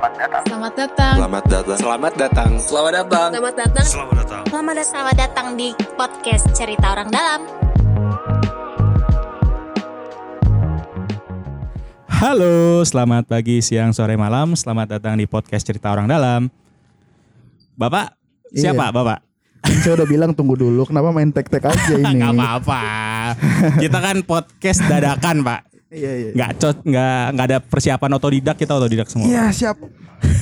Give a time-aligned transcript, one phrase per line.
[0.00, 0.44] Selamat datang.
[0.48, 1.14] Selamat datang.
[1.20, 1.76] Selamat datang.
[1.76, 2.50] Selamat datang.
[2.56, 3.28] Selamat datang.
[3.28, 3.84] Selamat datang.
[3.84, 4.42] Selamat datang.
[4.48, 4.88] Selamat datang.
[4.88, 7.40] Selamat datang di podcast Cerita Orang Dalam.
[12.08, 14.56] Halo, selamat pagi, siang, sore, malam.
[14.56, 16.48] Selamat datang di podcast Cerita Orang Dalam.
[17.76, 18.16] Bapak,
[18.50, 18.96] siapa Iya.
[18.96, 19.18] Bapak?
[19.84, 20.88] Saya udah bilang tunggu dulu.
[20.88, 22.24] Kenapa main tek-tek aja ini?
[22.24, 22.82] Gak apa-apa.
[23.76, 25.60] Kita kan podcast dadakan, Pak.
[25.90, 26.30] Iya iya.
[26.38, 29.26] Nggak cot, nggak nggak ada persiapan otodidak kita otodidak semua.
[29.26, 29.76] Iya siap.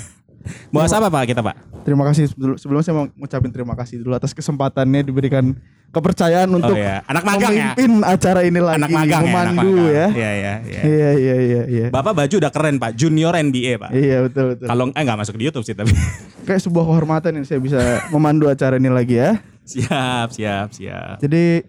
[0.75, 1.56] Bahas apa Pak kita Pak?
[1.89, 2.29] Terima kasih.
[2.61, 5.56] Sebelumnya saya mau ngucapin terima kasih dulu atas kesempatannya diberikan
[5.89, 7.01] kepercayaan untuk iya.
[7.09, 7.73] Anak magang ya?
[7.73, 8.77] memimpin acara ini lagi.
[8.77, 9.89] Anak magang ya, anak memandu magang.
[9.89, 10.06] ya.
[10.12, 10.80] Iya iya iya.
[10.84, 11.87] Iya iya iya iya.
[11.89, 13.91] Bapak baju udah keren Pak, junior NBA Pak.
[13.97, 14.67] Iya betul betul.
[14.69, 15.92] Kalau eh nggak masuk di YouTube sih tapi.
[16.48, 17.80] Kayak sebuah kehormatan ini saya bisa
[18.12, 19.41] memandu acara ini lagi ya.
[19.69, 21.20] siap siap siap.
[21.20, 21.61] Jadi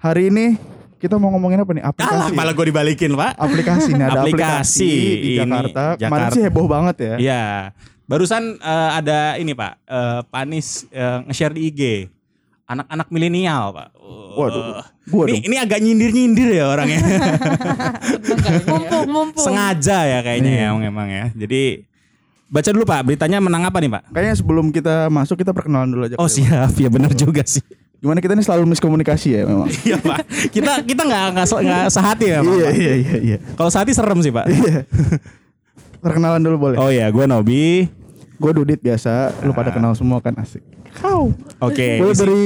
[0.00, 0.56] hari ini
[1.02, 1.82] kita mau ngomongin apa nih?
[1.82, 2.30] Aplikasi.
[2.32, 3.34] malah gue dibalikin Pak.
[3.36, 5.84] aplikasi nih ada aplikasi, Aplikasi di ini, Jakarta.
[5.92, 6.32] Kemarin Jakarta.
[6.32, 7.14] sih heboh banget ya.
[7.18, 7.44] Iya.
[8.04, 11.82] Barusan eh, ada ini Pak, eh, Panis eh, nge-share di IG.
[12.64, 13.88] Anak-anak milenial Pak.
[14.32, 15.44] Waduh, Uh, gua ini, dong.
[15.44, 16.98] ini agak nyindir-nyindir ya orangnya.
[18.64, 19.44] Mumpung, mumpung.
[19.44, 20.68] Sengaja ya kayaknya Iya.
[20.68, 21.24] ya memang ya.
[21.34, 21.84] Jadi
[22.46, 24.02] baca dulu Pak, beritanya menang apa nih Pak?
[24.08, 26.16] Kayaknya sebelum kita masuk kita perkenalan dulu aja.
[26.16, 27.60] Oh ya, siap, ya benar juga sih.
[28.02, 29.70] Gimana kita ini selalu miskomunikasi ya memang.
[29.86, 30.18] Iya Pak.
[30.50, 32.50] Kita kita nggak nggak nggak sehati ya Pak.
[32.52, 33.36] iya iya iya iya.
[33.54, 34.50] Kalau sehati serem sih Pak.
[34.50, 34.82] Iya.
[36.02, 36.76] Perkenalan dulu boleh.
[36.82, 37.86] Oh iya, gue Nobi.
[38.42, 40.66] Gue Dudit biasa, lu pada kenal semua kan asik.
[40.98, 41.30] Kau.
[41.62, 42.02] Oke.
[42.02, 42.42] Boleh si- dari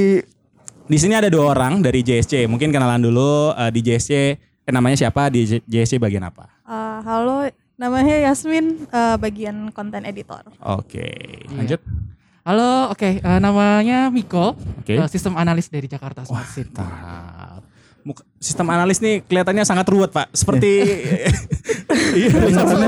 [0.86, 2.44] di sini ada dua orang dari JSC.
[2.44, 4.12] Mungkin kenalan dulu eh, di JSC.
[4.12, 6.52] Eh, namanya siapa di JSC bagian apa?
[6.66, 7.36] Uh, halo,
[7.78, 10.42] namanya Yasmin, uh, bagian konten editor.
[10.60, 11.06] Oke.
[11.48, 11.78] Lanjut.
[12.47, 13.19] Halo, oke.
[13.19, 14.55] eh, namanya Miko.
[14.55, 14.94] Oke.
[14.94, 16.78] eh, sistem analis dari Jakarta Smart City.
[18.06, 20.30] Muka- Sistem analis nih kelihatannya sangat ruwet Pak.
[20.30, 20.70] Seperti
[22.14, 22.30] Iya.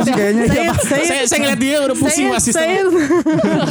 [0.00, 2.62] Sih kayaknya Saya, saya saya ngeliat dia udah pusing saya, Mas sistem.
[2.62, 2.80] saya,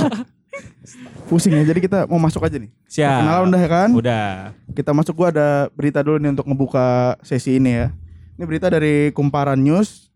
[1.32, 1.64] pusing ya.
[1.66, 2.68] Jadi kita mau masuk aja nih.
[2.86, 3.08] Siap.
[3.08, 3.90] Perkenalan udah ya kan?
[3.96, 4.28] Udah.
[4.76, 6.88] Kita masuk gua ada berita dulu nih untuk ngebuka
[7.24, 7.88] sesi ini ya.
[8.36, 10.12] Ini berita dari Kumparan News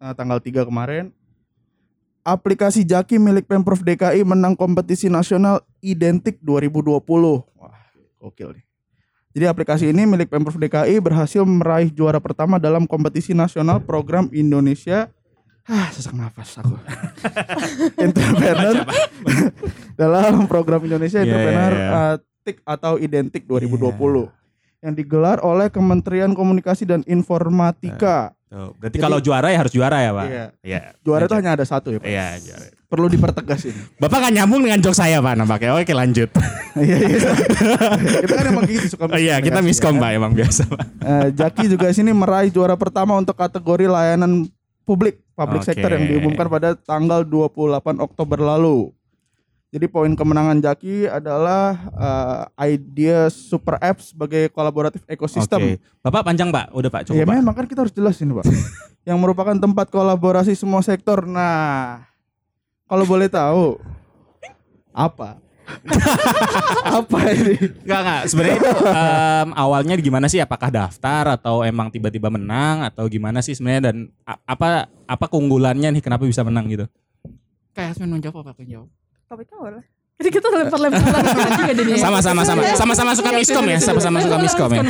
[0.00, 1.12] eh, tanggal 3 kemarin.
[2.20, 7.00] Aplikasi Jaki milik Pemprov DKI menang kompetisi nasional Identik 2020.
[7.56, 7.76] Wah,
[8.20, 8.64] gokil nih.
[9.30, 15.08] Jadi aplikasi ini milik Pemprov DKI berhasil meraih juara pertama dalam kompetisi nasional program Indonesia
[15.70, 16.74] Ah, sesak nafas aku.
[18.10, 18.82] Entrepreneur
[20.00, 21.90] dalam program Indonesia Iya, Entrepreneur iya, iya.
[21.94, 24.40] uh, TIK atau Identik 2020
[24.80, 28.32] yang digelar oleh Kementerian Komunikasi dan Informatika.
[28.50, 30.26] Tuh, berarti Jadi- kalau juara ya harus juara ya Pak?
[30.26, 30.44] Iya.
[30.66, 30.80] Iya.
[31.06, 32.10] Juara itu hanya ada satu ya, Pak.
[32.10, 32.66] Iya, juara.
[32.90, 33.78] Perlu dipertegas ini.
[34.02, 35.78] Bapak kan nyambung dengan jok saya Pak nampaknya.
[35.78, 36.26] Oke lanjut.
[36.74, 37.18] Iya, iya.
[38.26, 40.02] kita kan emang gitu suka Oh iya kita miskom ya.
[40.02, 40.82] Pak emang biasa Pak.
[40.98, 44.50] Eh, Jaki juga sini meraih juara pertama untuk kategori layanan
[44.82, 45.70] publik public Oke.
[45.70, 48.90] sector yang diumumkan pada tanggal 28 Oktober lalu.
[49.70, 55.62] Jadi poin kemenangan Jaki adalah eh, idea super app sebagai kolaboratif ekosistem.
[55.62, 55.72] Oke.
[56.02, 57.38] Bapak panjang Pak, udah Pak Ya Pak.
[57.38, 58.50] memang kan kita harus jelasin Pak.
[59.08, 61.22] yang merupakan tempat kolaborasi semua sektor.
[61.22, 62.02] Nah,
[62.90, 63.78] kalau boleh tahu
[64.90, 65.38] apa?
[66.98, 67.54] apa ini?
[67.86, 68.22] Enggak enggak.
[68.26, 70.42] Sebenarnya itu em, awalnya gimana sih?
[70.42, 76.02] Apakah daftar atau emang tiba-tiba menang atau gimana sih sebenarnya dan apa apa keunggulannya nih
[76.02, 76.90] kenapa bisa menang gitu?
[77.70, 78.90] Kayak Yasmin menjawab apa aku jawab?
[79.30, 79.84] Topiknya boleh.
[80.20, 81.22] Jadi kita lempar-lempar.
[81.96, 84.84] Sama-sama sama sama-sama suka miskom ya, sama-sama suka miskom ya.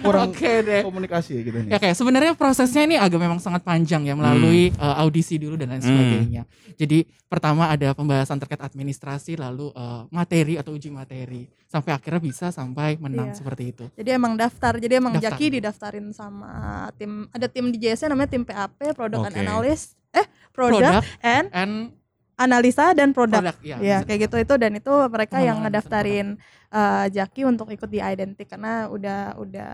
[0.00, 0.80] Kurang Oke deh.
[0.80, 1.68] komunikasi gitu nih.
[1.68, 5.68] Ya kayak sebenarnya prosesnya ini agak memang sangat panjang ya melalui eh, audisi dulu dan
[5.68, 5.90] lain Hmm.
[5.90, 6.42] sebagainya.
[6.74, 6.98] Jadi
[7.28, 12.96] pertama ada pembahasan terkait administrasi lalu eh, materi atau uji materi sampai akhirnya bisa sampai
[12.96, 13.36] menang Iya.
[13.36, 13.84] seperti itu.
[13.92, 14.80] Jadi emang daftar.
[14.80, 15.28] Jadi emang Daftar.
[15.36, 16.52] Jaki didaftarin sama
[16.96, 19.44] tim ada tim di JSC namanya tim PAP, Product and Oke.
[19.44, 19.92] Analyst.
[20.08, 20.24] Eh,
[20.56, 21.72] Product, Product and and
[22.34, 23.40] Analisa dan Product.
[23.54, 23.76] product ya.
[23.78, 26.26] Ya, kayak gitu itu dan itu mereka yang Pengembangan ngedaftarin
[26.68, 29.72] uh, Jaki untuk ikut di Identik karena udah udah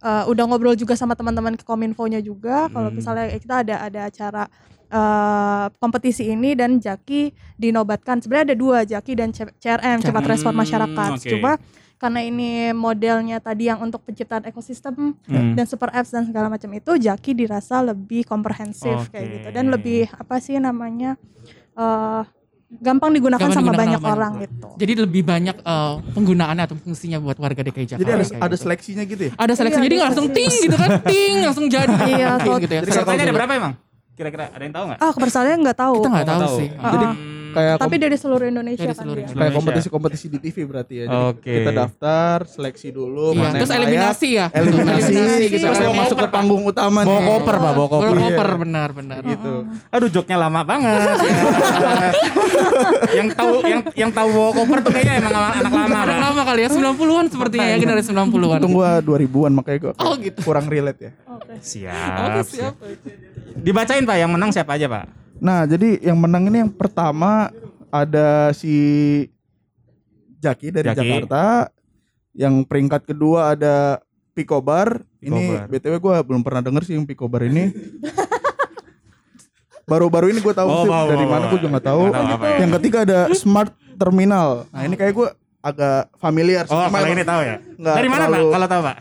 [0.00, 2.96] uh, udah ngobrol juga sama teman-teman ke Kominfo-nya juga kalau Hmm.
[2.96, 4.42] misalnya kita ada ada acara
[4.88, 10.52] uh, kompetisi ini dan Jaki dinobatkan sebenarnya ada dua Jaki dan CRM cepat Hmm, respon
[10.54, 11.28] masyarakat oke.
[11.28, 11.60] cuma
[11.96, 15.54] karena ini modelnya tadi yang untuk penciptaan ekosistem Hmm.
[15.54, 19.34] dan super apps dan segala macam itu Jaki dirasa lebih komprehensif kayak Oke.
[19.36, 21.14] gitu dan lebih apa sih namanya
[21.74, 22.22] eh
[22.72, 24.42] gampang digunakan Gampang sama digunakan banyak sama banyak orang orang.
[24.42, 24.68] gitu.
[24.76, 28.00] Jadi lebih banyak eh, penggunaannya atau fungsinya buat warga DKI Jakarta.
[28.00, 28.62] Jadi ada ada gitu.
[28.64, 29.32] seleksinya gitu ya?
[29.34, 30.64] Ada seleksi Iya, jadi ada langsung ting seleksi.
[30.64, 31.92] gitu kan, ting langsung jadi.
[32.12, 32.28] Iya,
[32.58, 32.80] gitu ya.
[32.82, 33.72] Jadi ada berapa emang?
[34.12, 34.98] Kira-kira ada yang tahu nggak?
[35.00, 35.94] Ah, kepesertanya nggak tahu.
[35.98, 36.68] Kita nggak Oh, tahu sih.
[36.68, 37.14] Jadi Ah.
[37.52, 39.26] Kayak Tapi dari seluruh Indonesia Dari kan seluruh dia.
[39.26, 39.42] Indonesia.
[39.42, 41.04] kayak kompetisi-kompetisi di TV berarti ya.
[41.04, 41.52] Jadi Oke.
[41.54, 44.46] kita daftar, seleksi dulu, Iya, mana terus layak, eliminasi ya.
[44.50, 45.44] eliminasi, Eliminasi.
[45.46, 45.64] gitu.
[45.64, 47.26] Terus mau masuk ke panggung utama Bawa nih.
[47.28, 48.08] koper, Pak, bawa koper.
[48.08, 49.20] Bawa koper benar benar.
[49.22, 49.52] Gitu.
[49.88, 51.00] Aduh joknya lama banget.
[53.12, 55.96] yang tahu yang yang tahu bawa koper tuh kayaknya emang anak lama.
[56.02, 58.58] Anak lama kali ya 90-an sepertinya ya generasi 90-an.
[58.58, 60.38] Untung gua 2000-an makanya gua Oh, gitu.
[60.42, 61.12] kurang relate ya.
[61.28, 61.54] Oke.
[61.60, 62.18] Siap.
[62.22, 62.74] Oke, siap.
[63.54, 65.21] Dibacain Pak yang menang siapa aja Pak?
[65.42, 67.50] Nah, jadi yang menang ini yang pertama
[67.90, 68.74] ada si
[70.38, 71.02] Jaki dari Jaki.
[71.02, 71.66] Jakarta.
[72.32, 73.98] Yang peringkat kedua ada
[74.32, 75.02] Pikobar.
[75.18, 75.66] Ini Pikobar.
[75.68, 77.74] BTW gua belum pernah denger sih yang Pikobar ini.
[79.82, 82.02] Baru-baru ini gue tahu Oh, sih bawa, dari bawa, mana gue juga nggak tahu.
[82.14, 82.54] Ya.
[82.62, 84.70] Yang ketiga ada Smart Terminal.
[84.70, 85.28] Nah, ini kayak gue
[85.58, 86.72] agak familiar sih.
[86.72, 87.56] Oh, kalau ini tahu ya.
[87.58, 88.40] nggak Dari mana Pak?
[88.46, 88.96] Kalau tahu Pak?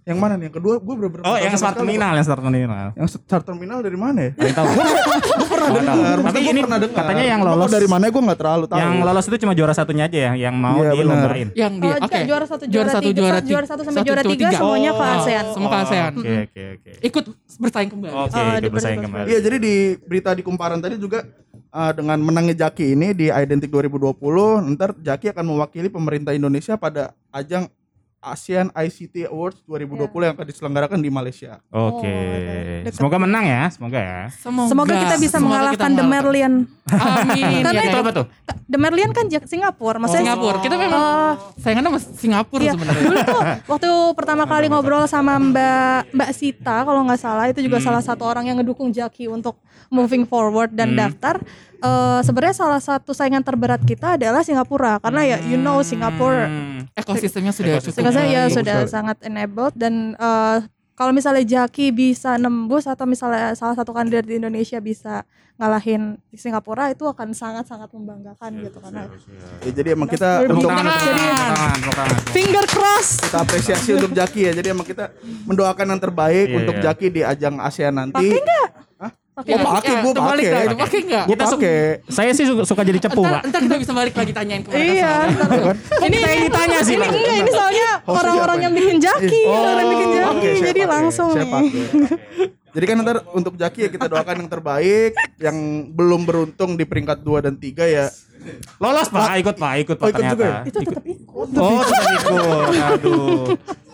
[0.00, 0.44] Yang mana nih?
[0.48, 2.86] Yang kedua gue bener-bener Oh, yang sekali, terminal, yang smart terminal.
[2.96, 4.30] Yang Smart Terminal dari mana ya?
[4.34, 4.68] Yang tahu.
[5.40, 6.16] Gue pernah dengar.
[6.24, 6.96] Tapi ini pernah dengar.
[6.98, 8.78] katanya yang lolos- dari mana gue nggak terlalu tahu.
[8.80, 10.96] Yang lolos itu cuma juara satunya aja ya, yang mau Iya, benar.
[10.96, 11.48] dilombain.
[11.52, 11.92] Yang dia.
[11.92, 12.18] Oh, Oke.
[12.24, 15.44] juara satu, juara, satu, juara satu sampai juara tiga semuanya ke Oh, ASEAN.
[15.52, 16.12] Semua ke ASEAN.
[16.14, 16.90] Oke, oke, oke.
[17.02, 17.24] Ikut
[17.58, 18.12] bersaing kembali.
[18.12, 19.26] Oke, Oh, di bersaing bersaing kembali.
[19.28, 21.22] Iya jadi di berita di kumparan tadi juga
[21.70, 24.16] uh, dengan menangnya Jaki ini di Identik 2020
[24.74, 27.68] ntar Jaki akan mewakili pemerintah Indonesia pada ajang
[28.20, 31.56] ASEAN ICT Awards 2020 yang akan diselenggarakan di Malaysia.
[31.68, 32.04] Oke.
[32.04, 32.94] Oh, dekat.
[32.94, 34.20] Semoga menang ya, semoga ya.
[34.30, 36.04] Semoga, Semoga kita bisa semoga mengalahkan kita The.
[36.06, 36.54] Merlion.
[36.86, 37.62] Amin.
[37.64, 38.26] Karena ya, Itu apa tuh?
[38.66, 40.58] The Merlion kan Singapura, maksudnya Singapura.
[40.60, 43.02] Kita memang Eh, saingannya sama Singapura Iya, sebenarnya.
[43.02, 47.80] dulu tuh waktu pertama kali ngobrol sama Mbak Mbak Sita kalau nggak salah itu juga
[47.80, 49.56] salah satu orang yang ngedukung Jaki untuk
[49.88, 50.98] moving forward dan Hmm.
[51.00, 51.40] daftar.
[51.80, 56.84] Eh, Sebenarnya salah satu saingan terberat kita adalah Singapura karena ya you know Singapura Hmm.
[57.12, 58.02] Ekosistemnya sudah Ekosistem.
[58.02, 60.58] cukup ya sudah sangat enabled dan eh,
[60.92, 65.24] kalau misalnya Jaki bisa nembus atau misalnya salah satu kandidat di Indonesia bisa
[65.56, 69.08] ngalahin Singapura itu akan sangat-sangat membanggakan gitu karena
[69.60, 73.20] Ya, jadi emang kita untuk Jadi- finger cross.
[73.20, 74.52] kita apresiasi untuk Jaki ya.
[74.54, 75.12] Jadi emang kita
[75.44, 76.82] mendoakan yang terbaik Iya, untuk iya.
[76.86, 78.40] Jaki di ajang ASEAN nanti.
[79.40, 79.64] Pakai nggak?
[79.64, 79.72] Hah?
[79.72, 79.72] Pakai.
[79.72, 80.60] Oh, pakai, Ya, gua terbalik pakai.
[80.60, 81.24] itu pakai enggak?
[81.24, 81.78] Gue pakai.
[82.06, 83.42] Saya sih suka, suka jadi cepu, Ntar, Pak.
[83.48, 85.14] ntar kita bisa balik lagi tanyain ke mereka Iya,
[86.04, 89.40] ini Saya yang ditanya sih, ini enggak ini soalnya Hostnya orang-orang siapa yang bikin jaki,
[89.42, 91.50] Oh, orang yang bikin jaki, jadi pakai, langsung nih.
[92.70, 95.10] Jadi kan ntar untuk Jaki ya kita doakan yang terbaik,
[95.42, 95.56] yang
[95.90, 98.06] belum beruntung di peringkat 2 dan 3 ya.
[98.78, 99.36] Lolos, Pak.
[99.36, 99.72] Ikut, Pak.
[99.82, 100.06] Ikut, Pak.
[100.06, 100.70] Oh, ikut juga ternyata.
[100.70, 101.46] Itu tetap ikut.
[101.50, 102.70] Oh, tetap ikut.
[102.94, 103.44] Aduh.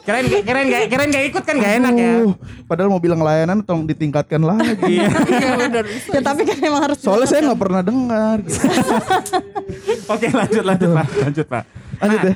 [0.06, 2.12] Keren, keren, keren, keren gak ikut kan gak enak ya.
[2.22, 2.32] Uh,
[2.70, 4.76] padahal mau bilang layanan tolong ditingkatkan lagi.
[4.86, 5.10] Iya.
[5.10, 5.82] Iya.
[6.14, 8.38] Ya tapi kan memang harus Soalnya saya nggak pernah dengar.
[8.38, 8.54] Gitu.
[10.14, 11.06] Oke, lanjut, lanjut, Pak.
[11.26, 11.64] Lanjut, Pak.
[11.98, 12.34] Lanjut ya.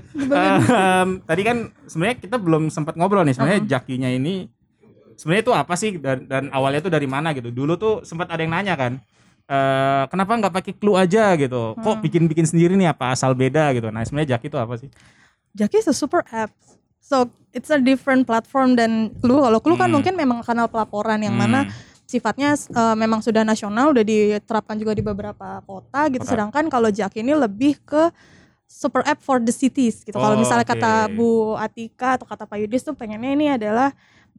[0.66, 1.56] Em, tadi kan
[1.86, 3.38] sebenarnya kita belum sempat ngobrol nih.
[3.38, 4.50] Sebenarnya jakinya ini
[5.14, 7.54] sebenarnya itu apa sih dan, dan awalnya itu dari mana gitu.
[7.54, 8.98] Dulu tuh sempat ada yang nanya kan.
[9.50, 11.74] eh kenapa nggak pakai clue aja gitu?
[11.74, 13.90] Kok bikin-bikin sendiri nih apa asal beda gitu.
[13.90, 14.86] Nah, sebenarnya Jaki itu apa sih?
[15.54, 16.50] Jaki is a super app.
[17.10, 19.42] So it's a different platform dan Clue.
[19.42, 19.98] Kalau Clue kan Hmm.
[19.98, 21.74] mungkin memang kanal pelaporan yang mana Hmm.
[22.06, 26.22] sifatnya uh, memang sudah nasional, udah diterapkan juga di beberapa kota gitu.
[26.22, 26.30] Kota.
[26.30, 28.14] Sedangkan kalau Jaki ini lebih ke
[28.70, 30.14] super app for the cities gitu.
[30.14, 30.78] kalau Oh, misalnya oke.
[30.78, 33.90] kata Bu Atika atau kata Pak Yudis tuh pengennya ini adalah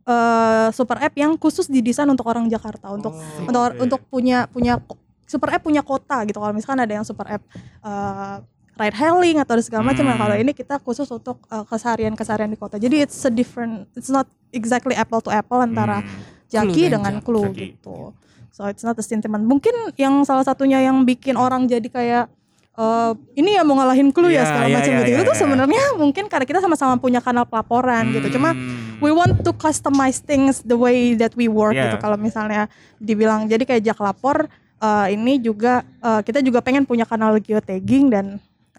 [0.07, 3.83] uh, super app yang khusus didesain untuk orang Jakarta untuk Oh, untuk oke.
[3.83, 4.79] untuk punya punya
[5.27, 6.39] super app punya kota gitu.
[6.39, 7.43] Kalau misalkan ada yang super app
[7.83, 8.39] uh,
[8.81, 10.01] ride hailing atau segala macam.
[10.01, 10.23] Nah, Hmm.
[10.23, 12.75] kalau ini kita khusus untuk uh, keseharian-keseharian di kota.
[12.75, 16.09] Jadi it's a different, it's not exactly apple to apple antara Hmm.
[16.49, 17.59] Jaki dan dengan Jak- Clue Jaki.
[17.71, 18.11] gitu.
[18.51, 19.45] So it's not the sentiment.
[19.45, 22.25] Mungkin yang salah satunya yang bikin orang jadi kayak
[22.73, 25.07] eh, ini ya mau ngalahin Clue Iya, ya segala iya, macam iya, gitu.
[25.07, 25.41] iya, itu tuh iya.
[25.43, 28.31] sebenarnya mungkin karena kita sama-sama punya kanal pelaporan gitu.
[28.31, 28.97] Cuma Hmm.
[28.99, 31.91] we want to customize things the way that we work Yeah.
[31.91, 31.99] gitu.
[31.99, 34.47] Kalau misalnya dibilang jadi kayak Jak Lapor
[34.77, 38.25] eh, ini juga eh, kita juga pengen punya kanal geotagging dan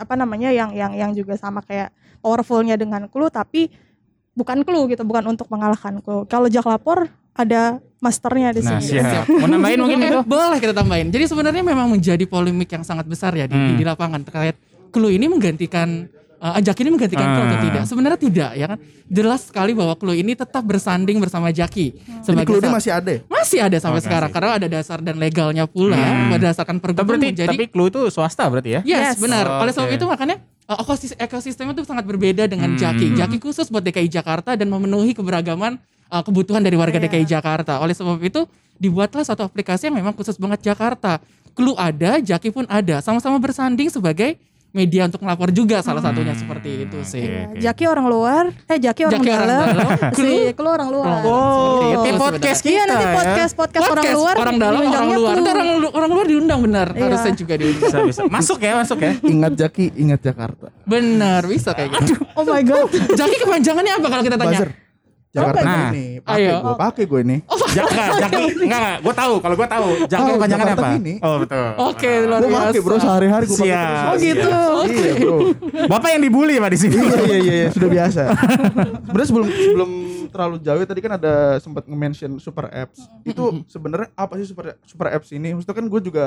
[0.03, 3.71] apa namanya yang yang yang juga sama kayak powerfulnya dengan Clue tapi
[4.33, 6.25] bukan Clue gitu, bukan untuk mengalahkan Clue.
[6.25, 8.99] Kalau Jak Lapor ada masternya di Nah, sini.
[8.99, 9.25] siap.
[9.27, 10.19] Mau nambahin mungkin itu?
[10.23, 11.09] Boleh kita tambahin.
[11.09, 13.77] Jadi sebenarnya memang menjadi polemik yang sangat besar ya di, Hmm.
[13.77, 14.57] di lapangan terkait
[14.89, 16.09] Clue ini menggantikan
[16.43, 17.63] uh, Ajak ini menggantikan Clue atau Ah.
[17.63, 17.83] tidak?
[17.87, 18.79] Sebenarnya tidak ya kan.
[19.07, 23.15] Jelas sekali bahwa Clue ini tetap bersanding bersama Jaki Jadi sebagai clue ini masih ada.
[23.25, 24.37] masih ada sampai Oh, sekarang masih.
[24.37, 26.33] karena ada dasar dan legalnya pula Hmm.
[26.33, 28.81] berdasarkan Tapi pergub berarti menjadi tapi clue itu swasta berarti ya?
[28.83, 29.17] Yes, Yes.
[29.17, 29.45] benar.
[29.47, 32.81] Oh, Oleh sebab itu makanya uh, ekosistem, ekosistemnya itu sangat berbeda dengan Hmm.
[32.81, 33.07] Jaki.
[33.15, 37.07] Jaki khusus buat DKI Jakarta dan memenuhi keberagaman uh, kebutuhan dari warga Iya.
[37.07, 37.79] DKI Jakarta.
[37.79, 38.45] Oleh sebab itu
[38.75, 41.23] dibuatlah satu aplikasi yang memang khusus banget Jakarta.
[41.53, 44.41] Clue ada, Jaki pun ada, sama-sama bersanding sebagai
[44.73, 47.23] media untuk melapor juga salah Hmm, satunya seperti itu sih.
[47.23, 47.61] oke.
[47.61, 51.09] Iya, Jaki orang luar, eh Jaki orang Jaki orang dalam, dalam, si Klu orang luar.
[51.21, 52.17] Oh, seperti itu sebenarnya.
[52.19, 53.13] podcast kita Iya nanti ya.
[53.13, 55.35] podcast podcast, orang Podcast, luar, orang dalam, orang luar.
[55.35, 56.87] Itu orang orang luar diundang benar.
[56.91, 57.03] Iya.
[57.05, 57.85] Harusnya juga diundang.
[57.85, 58.21] Bisa bisa.
[58.27, 59.13] Masuk ya, masuk ya.
[59.23, 60.67] Ingat Jaki, ingat Jakarta.
[60.83, 62.17] Benar, bisa kayak gitu.
[62.33, 62.89] Oh my god.
[63.13, 64.57] Jaki kepanjangannya apa kalau kita tanya?
[64.57, 64.71] Buzzer.
[65.33, 66.57] Jakarta Nah, ini, pakai ayo.
[66.61, 67.37] gue, pakai gue ini.
[67.73, 68.97] Jak, enggak, Jaki, enggak, enggak.
[69.01, 69.89] Gue tahu, kalau gue tahu.
[70.05, 70.97] Jaki Tahu, kepanjangannya Jakarta apa?
[71.01, 71.15] Gini.
[71.25, 71.69] Oh, betul.
[71.81, 73.05] Oke, luar Gue pakai bro biasa.
[73.09, 73.81] sehari-hari gue pakai.
[74.05, 74.49] Oh gitu.
[74.93, 75.37] Iya bro.
[75.89, 76.95] Bapak yang dibully Pak di sini.
[77.01, 78.23] iya iya iya iya, sudah biasa.
[79.09, 79.91] Sebenarnya sebelum sebelum
[80.29, 83.01] terlalu jauh tadi kan ada sempat nge-mention super apps.
[83.25, 85.57] Itu sebenarnya apa sih super super apps ini?
[85.57, 86.25] Maksudnya kan gue juga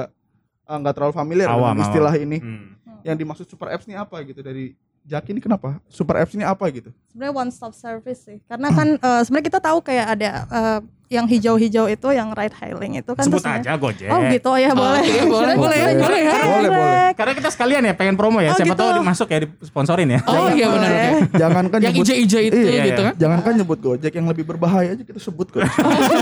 [0.66, 2.38] uh, nggak terlalu familiar Awam, dengan istilah ini.
[2.42, 2.74] Hmm.
[3.06, 4.74] Yang dimaksud super apps ini apa gitu dari
[5.06, 5.78] Jaki ini kenapa?
[5.86, 6.90] Super apps ini apa gitu?
[7.14, 8.42] Sebenarnya one stop service sih.
[8.50, 12.98] Karena kan eh, sebenarnya kita tahu kayak ada eh, yang hijau-hijau itu yang ride hailing
[12.98, 14.10] itu kan Sebut aja Gojek.
[14.10, 15.06] Oh gitu ya boleh.
[15.30, 16.34] Boleh, boleh, boleh ya.
[16.50, 17.10] Boleh.
[17.14, 18.52] Karena kita sekalian ya pengen promo ya.
[18.52, 18.82] Oh, Siapa gitu.
[18.82, 20.20] tahu masuk ya disponsorin ya.
[20.26, 21.06] Oh iya benar Boleh.
[21.06, 21.38] oke.
[21.38, 23.08] Jangankan Yang ijo-ijo itu Iya, gitu iya.
[23.12, 23.14] kan.
[23.22, 25.62] Jangankan nyebut Gojek yang lebih berbahaya aja kita sebut kok.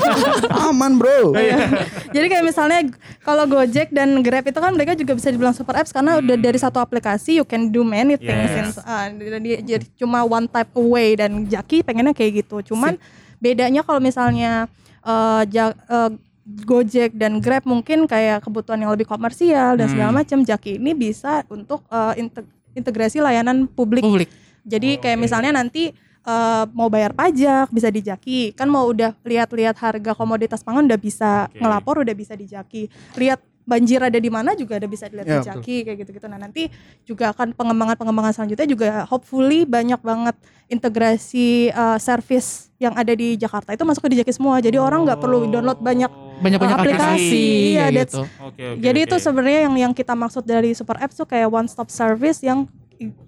[0.67, 1.31] Aman, Bro.
[2.11, 2.79] Jadi kayak misalnya
[3.23, 6.59] kalau Gojek dan Grab itu kan mereka juga bisa dibilang super apps karena udah dari
[6.59, 8.75] satu aplikasi you can do many things.
[8.75, 8.83] Yes.
[9.39, 12.73] di- jadi cuma one type away dan Jaki pengennya kayak gitu.
[12.73, 12.99] Cuman
[13.43, 14.71] bedanya kalau misalnya
[15.03, 16.11] eh, Ja- eh,
[16.43, 20.19] Gojek dan Grab mungkin kayak kebutuhan yang lebih komersial dan segala Hmm.
[20.19, 20.39] macam.
[20.41, 21.83] Jaki ini bisa untuk
[22.15, 24.03] inte- integrasi layanan publik.
[24.03, 24.27] Publik.
[24.63, 25.23] Jadi kayak Oke.
[25.23, 25.91] misalnya nanti
[26.23, 28.55] eh, mau bayar pajak bisa di Jaki.
[28.55, 31.59] Kan mau udah lihat-lihat harga komoditas pangan udah bisa Oke.
[31.59, 32.87] ngelapor udah bisa di Jaki.
[33.19, 36.27] Lihat banjir ada di mana juga udah bisa dilihat Ya, di Jaki kayak gitu-gitu.
[36.27, 36.67] Nah, nanti
[37.03, 40.35] juga akan pengembangan-pengembangan selanjutnya juga hopefully banyak banget
[40.67, 44.59] integrasi eh, service yang ada di Jakarta itu masuk ke di Jaki semua.
[44.59, 48.21] Jadi orang nggak perlu download banyak Banyak-banyak Aplikasi, aplikasi iya, kayak that's- gitu.
[48.43, 48.81] Oke, oke.
[48.83, 49.07] Jadi oke.
[49.07, 52.67] itu sebenarnya yang yang kita maksud dari super apps tuh kayak one stop service yang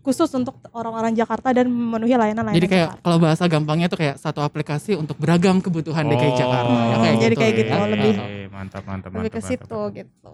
[0.01, 3.03] khusus untuk orang-orang Jakarta dan memenuhi layanan-layanan Jadi kayak Jakarta.
[3.03, 6.71] kalau bahasa gampangnya tuh kayak satu aplikasi untuk beragam kebutuhan DKI Jakarta.
[6.71, 7.59] Ya, Oh, kayak jadi gitu kayak ya.
[7.59, 9.35] gitu, lebih- Oke, mantap mantap lebih mantap.
[9.35, 9.97] ke situ mantap.
[9.97, 10.33] gitu.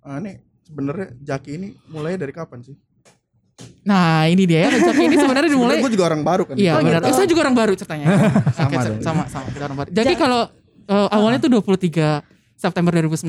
[0.00, 2.76] Ah, ini sebenarnya Jaki ini mulai dari kapan sih?
[3.82, 5.78] Nah ini dia ya Jaki ini sebenarnya dimulai.
[5.78, 6.54] gue juga orang baru kan.
[6.54, 7.00] Iya Oh, benar.
[7.00, 7.08] gitu.
[7.08, 8.06] Eh, saya juga orang baru ceritanya.
[8.56, 8.98] Sama dong.
[9.00, 9.88] sama sama kita orang baru.
[9.90, 10.40] Jadi kalau
[10.86, 12.22] eh, awalnya tuh 23
[12.58, 13.22] September 2019.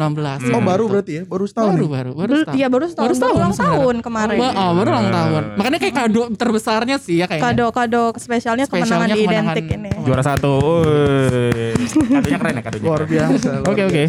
[0.49, 0.65] Oh Hmm.
[0.65, 1.69] baru berarti ya, baru setahun.
[1.69, 1.89] baru nih?
[1.91, 2.57] baru baru Bel- setahun.
[2.57, 4.37] Iya baru setahun, Baru baru setahun ulang tahun kemarin.
[4.37, 5.43] Wah, oh, baru ulang tahun.
[5.53, 7.45] Makanya kayak kado terbesarnya sih ya kayaknya.
[7.45, 9.73] Kado-kado spesialnya kemenangan Spesialnya di kemenangan identik ini.
[9.85, 10.03] kemenangan.
[10.03, 10.53] Juara satu.
[12.09, 12.83] Kadonya keren ya kadonya.
[12.83, 13.49] Luar biasa.
[13.63, 14.03] Oke oke.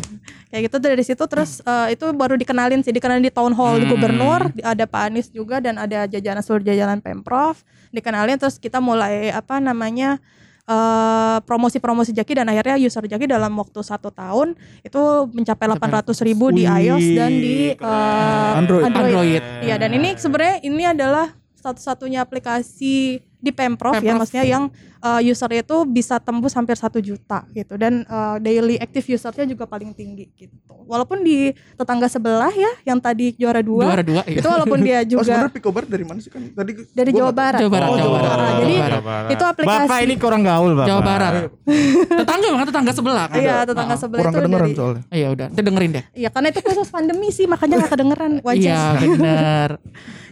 [0.51, 3.85] Kayak gitu dari situ terus eh, itu baru dikenalin sih, dikenalin di town hall di
[3.85, 3.93] Hmm.
[3.93, 7.61] gubernur, di- ada Pak Anies juga dan ada jajanan seluruh jajanan Pemprov.
[7.91, 10.17] Dikenalin terus kita mulai apa namanya
[10.71, 14.55] eh, promosi-promosi Jaki dan akhirnya user Jaki dalam waktu satu tahun
[14.87, 15.03] itu
[15.35, 17.91] mencapai 800 ribu di iOS dan di keren.
[17.91, 18.85] eh, Android.
[18.87, 19.43] Android.
[19.67, 24.21] Iya dan ini sebenarnya ini adalah satu-satunya aplikasi di Pemprov, ya Pemprov.
[24.21, 24.69] maksudnya yang
[25.01, 29.65] uh, usernya itu bisa tembus hampir satu juta gitu dan uh, daily active usernya juga
[29.65, 30.77] paling tinggi gitu.
[30.85, 34.51] Walaupun di tetangga sebelah ya yang tadi juara dua, Juara dua itu iya.
[34.51, 36.53] walaupun dia Oh juga sebenarnya Picobar dari mana sih kan?
[36.53, 37.61] Tadi dari Jawa Barat.
[37.61, 38.53] Jawa Barat, Oh, Jawa Barat.
[38.59, 39.31] Jadi Jawa Barat.
[39.33, 40.87] itu aplikasi- Bapak ini kurang gaul Bapak.
[40.87, 41.33] Jawa Barat.
[42.13, 43.41] tetangga banget tetangga sebelah kan.
[43.41, 43.99] Iya tetangga Oh.
[43.99, 45.03] sebelah kurang itu kedengeran dari soalnya.
[45.09, 46.05] Iya udah, kita dengerin deh.
[46.13, 49.71] Iya karena itu khusus pandemi sih makanya nggak kedengeran Iya wajar benar.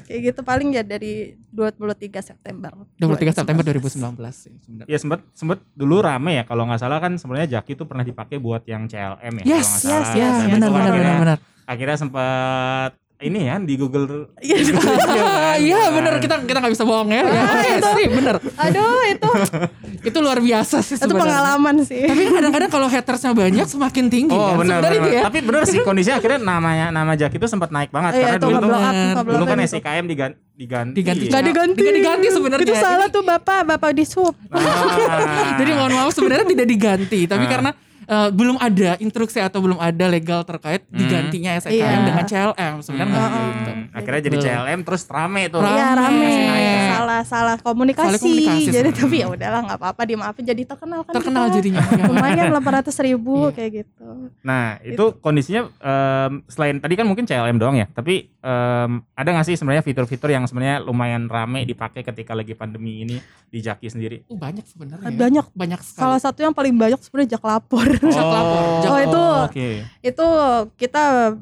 [0.08, 4.88] kayak gitu paling ya dari 23 September 23 September 2019 sih sebenarnya.
[4.88, 8.40] Ya sempet sempet dulu rame ya kalau nggak salah kan sebenarnya Jaki itu pernah dipakai
[8.40, 10.16] buat yang CLM ya kalau Yes, nggak yes, salah.
[10.16, 11.38] yes, benar benar benar benar.
[11.68, 14.56] Akhirnya sempat ini ya di Google Iya.
[14.56, 15.58] Review kan.
[15.58, 17.22] Iya benar kita kita nggak bisa bohong ya.
[17.24, 18.34] Ya, oke sih benar.
[18.38, 19.30] aduh itu
[20.08, 24.54] Itu luar biasa sih itu pengalaman sih Tapi kadang-kadang kalau hatersnya banyak semakin tinggi Oh
[24.54, 24.62] kan.
[24.62, 25.02] benar Sebenarnya benar.
[25.04, 25.22] itu ya.
[25.26, 28.46] Tapi benar sih kondisinya akhirnya namanya nama Jaki itu sempat naik banget Iya, karena itu
[28.46, 28.78] dulu bener.
[28.78, 29.70] nge-blow dulu kan itu.
[29.72, 30.94] SIKM diganti diganti.
[30.96, 31.24] Diganti.
[31.28, 31.80] Gak diganti.
[31.80, 32.64] Diganti sebenarnya.
[32.64, 34.34] Itu salah tuh Bapak, Bapak di sub.
[34.50, 35.54] Ah.
[35.58, 37.48] Jadi mohon maaf sebenarnya tidak diganti, tapi Ah.
[37.48, 37.70] karena
[38.08, 40.96] eh, belum ada instruksi atau belum ada legal terkait Hmm.
[40.96, 42.00] digantinya SKM Iya.
[42.02, 43.70] dengan CLM sebenarnya Hmm, gitu.
[43.90, 44.36] Akhirnya jadi.
[44.40, 45.60] CLM terus rame tuh.
[45.60, 45.70] Rame.
[45.70, 46.80] Iya rame, Iya.
[46.90, 48.08] salah salah komunikasi.
[48.08, 49.02] Salah komunikasi jadi sebenarnya.
[49.02, 51.12] tapi ya udahlah nggak apa-apa dimaafin jadi terkenal kan.
[51.12, 51.54] Terkenal kita.
[51.54, 51.80] jadinya.
[52.10, 53.54] Lumayan 800 ribu Iya.
[53.54, 54.08] kayak gitu.
[54.40, 59.44] Nah itu kondisinya em, selain tadi kan mungkin CLM doang ya, tapi em, ada nggak
[59.44, 64.16] sih sebenarnya fitur-fitur yang sebenarnya lumayan rame dipakai ketika lagi pandemi ini di Jaki sendiri?
[64.26, 65.04] Oh, banyak sebenarnya.
[65.04, 65.18] ya.
[65.18, 65.46] Banyak.
[65.50, 66.00] banyak sekali.
[66.00, 67.84] Salah satu yang paling banyak sebenarnya jak lapor.
[68.16, 69.68] Jak lapor, Oh, itu Oke.
[70.00, 70.26] itu
[70.74, 71.34] kita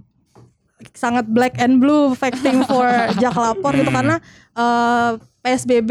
[0.93, 2.85] sangat black and blue facting for
[3.23, 3.97] jak lapor gitu Hmm.
[3.97, 4.17] karena
[4.53, 5.11] eh,
[5.41, 5.91] PSBB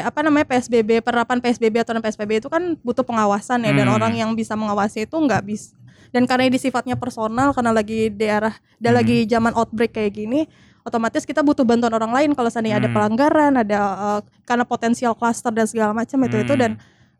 [0.00, 3.96] apa namanya PSBB penerapan PSBB atau PSBB itu kan butuh pengawasan ya dan Hmm.
[3.96, 5.74] orang yang bisa mengawasi itu nggak bisa
[6.12, 8.98] dan karena ini sifatnya personal karena lagi daerah dan Hmm.
[9.04, 10.48] lagi zaman outbreak kayak gini
[10.82, 12.96] otomatis kita butuh bantuan orang lain kalau seandainya ada Hmm.
[12.96, 16.62] pelanggaran, ada eh, karena potensial cluster dan segala macam itu itu Hmm.
[16.62, 16.70] dan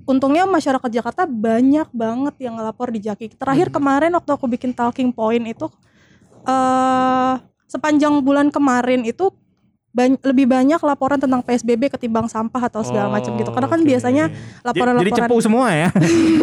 [0.05, 3.33] untungnya masyarakat Jakarta banyak banget yang ngelapor di Jaki.
[3.33, 3.77] Terakhir Hmm.
[3.77, 5.67] kemarin waktu aku bikin talking point itu
[6.43, 7.35] eh
[7.67, 9.31] sepanjang bulan kemarin itu
[9.93, 13.49] ban- lebih banyak laporan tentang PSBB ketimbang sampah atau segala macam gitu.
[13.49, 13.89] Karena kan Oh, oke.
[13.89, 15.89] biasanya Jadi laporan-laporan cepu semua ya.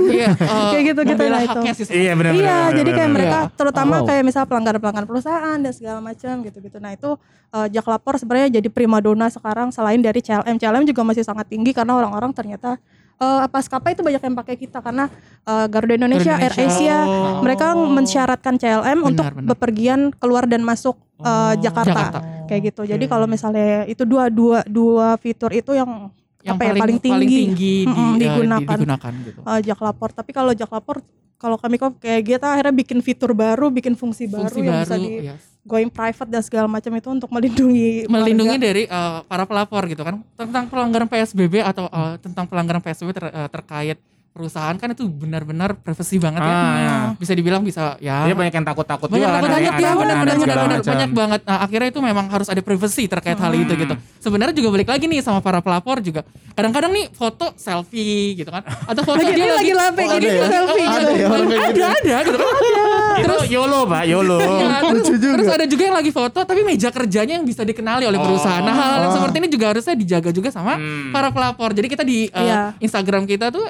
[0.09, 1.59] Iya, Kayak gitu-gitu membela lah itu.
[1.75, 3.53] sih iya benar Iya, jadi kayak mereka Iya.
[3.53, 4.07] terutama Oh, wow.
[4.09, 6.77] kayak misal pelanggaran-pelanggaran perusahaan dan segala macam gitu-gitu.
[6.79, 7.09] Nah, itu
[7.49, 10.55] eh, Jak Lapor sebenarnya jadi primadona sekarang selain dari CLM.
[10.55, 12.77] CLM juga masih sangat tinggi karena orang-orang ternyata
[13.19, 15.11] eh apa Skapa itu banyak yang pakai kita karena
[15.43, 17.43] eh, Garuda Indonesia, Garuda Air Asia, Oh.
[17.43, 19.49] mereka mensyaratkan CLM untuk Benar, benar.
[19.49, 21.91] bepergian keluar dan masuk eh, Oh, Jakarta.
[21.91, 22.19] Jakarta.
[22.47, 22.81] Kayak gitu.
[22.87, 26.07] Jadi kalau misalnya itu dua dua dua fitur itu yang
[26.39, 27.35] yang apa ya, paling, paling tinggi.
[27.37, 28.77] tinggi di, Mm-mm, eh, di- digunakan.
[28.79, 29.39] digunakan gitu.
[29.43, 30.09] eh, Jak Lapor.
[30.13, 31.03] Tapi kalau Jak Lapor
[31.39, 34.83] kalau kami kok kayak kita akhirnya bikin fitur baru, bikin fungsi, Fungsi baru yang baru,
[34.83, 35.41] bisa di yes.
[35.63, 38.67] going private dan segala macam itu untuk melindungi melindungi warga.
[38.67, 43.31] dari eh, para pelapor gitu kan tentang pelanggaran PSBB atau eh, tentang pelanggaran PSBB ter-
[43.31, 43.97] eh, terkait
[44.29, 46.49] perusahaan kan itu benar-benar privasi banget ya.
[46.49, 46.95] Ah, ya.
[47.17, 49.81] Bisa dibilang bisa ya Dia banyak yang takut-takut banyak juga kan, banget ada banyak yang
[49.81, 53.35] ya benar benar benar benar banyak banget nah, akhirnya itu memang harus ada privasi terkait
[53.35, 56.21] hal itu gitu sebenarnya juga balik lagi nih sama para pelapor juga
[56.53, 60.47] kadang-kadang nih foto selfie gitu kan atau foto Lagi- dia lagi ada dia ya?
[60.47, 60.99] selfie gitu.
[60.99, 61.83] ada Ada ya gitu.
[61.83, 62.47] ada gitu kan
[63.19, 67.35] Itu YOLO pak YOLO Ya, terus, terus ada juga yang lagi foto tapi meja kerjanya
[67.35, 68.61] yang bisa dikenali oleh perusahaan.
[68.61, 71.11] Nah, hal yang seperti ini juga harusnya dijaga juga sama Hmm.
[71.11, 71.71] para pelapor.
[71.71, 72.59] Jadi kita di uh, Iya.
[72.79, 73.65] Instagram kita tuh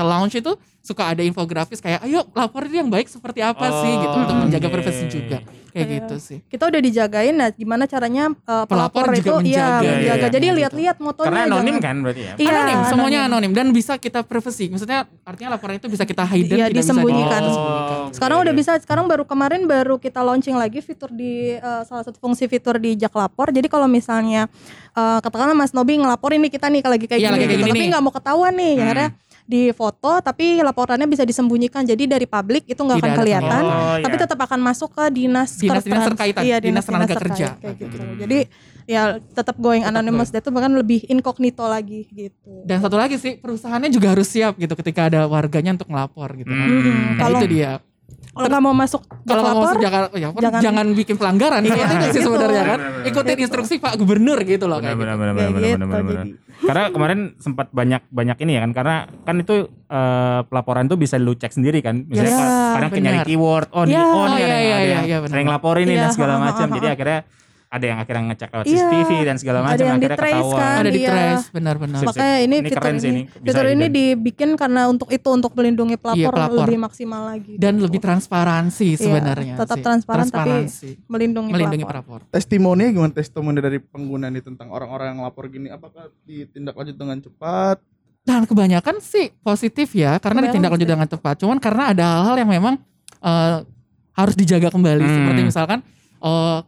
[0.00, 4.16] @lounge itu suka ada infografis kayak ayo lapor itu yang baik seperti apa sih gitu
[4.16, 5.38] untuk Oh, menjaga privasi juga.
[5.78, 5.98] Kayak Iya.
[6.00, 6.38] gitu sih.
[6.44, 10.18] kita udah dijagain nah gimana caranya uh, Pelapor pelapor, juga itu menjaga, iya menjaga.
[10.18, 13.30] iya, Jadi iya, lihat-lihat motonya karena anonim jangan- kan berarti ya Iya, anonim, semuanya anonim.
[13.30, 14.64] anonim dan bisa kita privasi.
[14.68, 17.30] Maksudnya artinya laporan itu bisa kita hidden, Iya, tidak disembunyikan.
[17.38, 17.98] bisa disembunyikan.
[18.00, 18.60] Oh, Sekarang oke, udah oke.
[18.60, 22.76] bisa, sekarang baru kemarin baru kita launching lagi fitur di uh, salah satu fungsi fitur
[22.76, 23.48] di Jak Lapor.
[23.48, 24.50] Jadi kalau misalnya
[24.92, 27.66] uh, katakanlah Mas Nobi ngelaporin nih kita nih lagi kayak Iya, gini, lagi kayak gitu,
[27.66, 28.84] gini tapi nggak mau ketahuan nih, ya Hmm.
[28.84, 29.08] akhirnya
[29.48, 31.80] di foto tapi laporannya bisa disembunyikan.
[31.82, 34.22] Jadi dari publik itu nggak akan kelihatan, Oh, tapi iya.
[34.28, 37.48] tetap akan masuk ke dinas Dinas-dinas tertrans- terkaitan, iya, dinas tenaga terkait, kerja.
[37.56, 37.96] kayak gitu.
[37.96, 38.16] Hmm.
[38.20, 38.38] Jadi
[38.84, 42.60] ya tetap going Tetap anonymous itu bahkan lebih incognito lagi gitu.
[42.62, 46.52] Dan satu lagi sih perusahaannya juga harus siap gitu ketika ada warganya untuk melapor gitu
[46.52, 46.68] kan.
[46.68, 46.80] Hmm.
[46.84, 47.72] Hmm, Nah, kalau itu dia.
[48.30, 51.60] Kalau nggak mau masuk Kalau nggak mau masuk Jakarta, ya, jangan- jangan, bikin pelanggaran.
[51.60, 52.26] Iya, Seperti itu sih gitu.
[52.26, 52.78] sebenarnya kan.
[53.02, 53.44] Ikutin benar.
[53.44, 55.18] instruksi Pak Gubernur gitu loh benar kayak benar gitu.
[55.18, 56.26] benar benar benar gitu, benar benar.
[56.60, 61.14] karena kemarin sempat banyak banyak ini ya kan karena kan itu eh, pelaporan tuh bisa
[61.16, 64.02] lu cek sendiri kan misalnya Iya, kadang nyari keyword oh Iya.
[64.02, 65.32] oh Oh, iya, yang- iya, ada iya, yang iya, benar.
[65.32, 67.20] sering laporin nih Iya, dan segala ha, ha, macam jadi akhirnya
[67.68, 68.72] ada yang akhirnya ngecek lewat Iya.
[68.80, 70.76] CCTV dan segala Ada macam yang akhirnya ketahuan kan.
[70.78, 71.10] Ada di Iya.
[71.10, 71.94] trace benar-benar.
[71.94, 72.10] Sip, sip.
[72.10, 75.96] Makanya ini, Ini fitur keren ini, ini, fitur ini dibikin karena untuk itu untuk melindungi
[75.96, 76.64] pelapor, Iya, pelapor.
[76.64, 77.54] lebih maksimal lagi.
[77.54, 77.84] Dan gitu.
[77.84, 79.54] lebih transparansi Iya, sebenarnya.
[79.54, 79.84] tetap sih.
[79.84, 80.88] transparan tapi Transparansi.
[81.06, 82.20] melindungi, melindungi pelapor.
[82.24, 82.32] pelapor.
[82.32, 87.76] testimoni gimana testimoni dari pengguna nih tentang orang-orang yang lapor gini apakah ditindaklanjut dengan cepat
[88.20, 90.96] Dan kebanyakan sih positif ya, karena Kebanyakan ditindaklanjuti positif.
[90.96, 91.34] dengan tepat.
[91.38, 92.74] Cuman karena ada hal-hal yang memang
[93.18, 93.58] eh,
[94.12, 95.16] harus dijaga kembali, Hmm.
[95.22, 95.78] seperti misalkan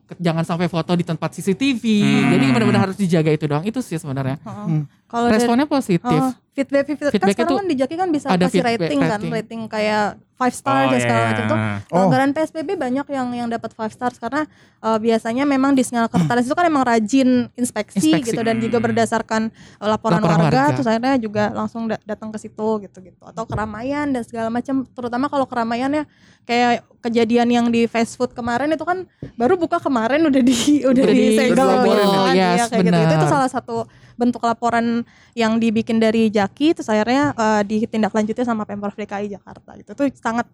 [0.01, 1.83] ke- jangan sampai foto di tempat CCTV.
[1.83, 2.31] Hmm.
[2.31, 3.63] Jadi benar-benar harus dijaga itu doang.
[3.63, 4.39] Itu sih sebenarnya.
[4.43, 4.87] Hmm.
[5.11, 6.07] Kalau dari- Responnya positif.
[6.17, 8.79] Oh, feedback, feedback, Feedback kan sekarang itu kan di Jaki kan bisa ada kasih feedback,
[8.81, 9.31] rating kan, rating.
[9.33, 11.29] rating kayak five star Oh, dan segala iya.
[11.29, 11.59] macam tuh.
[11.59, 11.69] Oh.
[11.91, 14.47] Pelanggaran PSBB banyak yang yang dapat five stars karena
[14.79, 18.31] uh, biasanya memang di Sinyal Kertanes itu kan emang rajin inspeksi, Inspeksi.
[18.31, 18.87] gitu dan juga Hmm.
[18.87, 20.73] berdasarkan uh, laporan, Laporan warga, warga.
[20.73, 25.27] terus akhirnya juga langsung da- datang ke situ gitu-gitu atau keramaian dan segala macam terutama
[25.27, 26.07] kalau keramaiannya
[26.43, 26.71] kayak
[27.01, 30.57] kejadian yang di fast food kemarin itu kan baru buka kemarin udah di
[30.89, 32.17] udah Udah di- disegel udah gitu dilaporin kan.
[32.17, 32.33] ya.
[32.33, 32.97] Iya, Yes, kayak gitu.
[33.13, 33.77] Itu, salah satu
[34.21, 35.01] bentuk laporan
[35.33, 39.91] yang dibikin dari Jaki terus akhirnya uh, ditindaklanjuti sama Pemprov DKI Jakarta gitu.
[39.91, 40.45] Itu sangat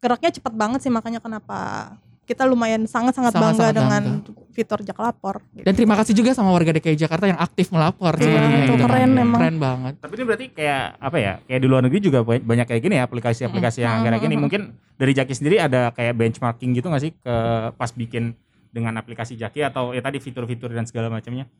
[0.00, 1.92] geraknya cepat banget sih makanya kenapa
[2.24, 4.54] kita lumayan sangat-sangat bangga Sangat-sangat dengan bangga.
[4.54, 5.42] fitur Jak Lapor.
[5.50, 5.66] gitu.
[5.66, 8.74] Dan terima kasih juga sama warga DKI Jakarta yang aktif melapor Iya, sebenarnya itu gitu
[8.76, 8.86] kan.
[8.86, 9.40] keren emang.
[9.42, 9.94] Keren banget.
[9.98, 11.32] Tapi ini berarti kayak apa ya?
[11.42, 14.00] Kayak di luar negeri juga ba- banyak kayak gini ya aplikasi-aplikasi yang Mm-mm.
[14.06, 14.36] akhirnya gini.
[14.38, 14.60] Mungkin
[14.94, 17.34] dari Jaki sendiri ada kayak benchmarking gitu nggak sih ke
[17.74, 18.38] pas bikin
[18.70, 21.50] dengan aplikasi Jaki atau ya tadi fitur-fitur dan segala macamnya?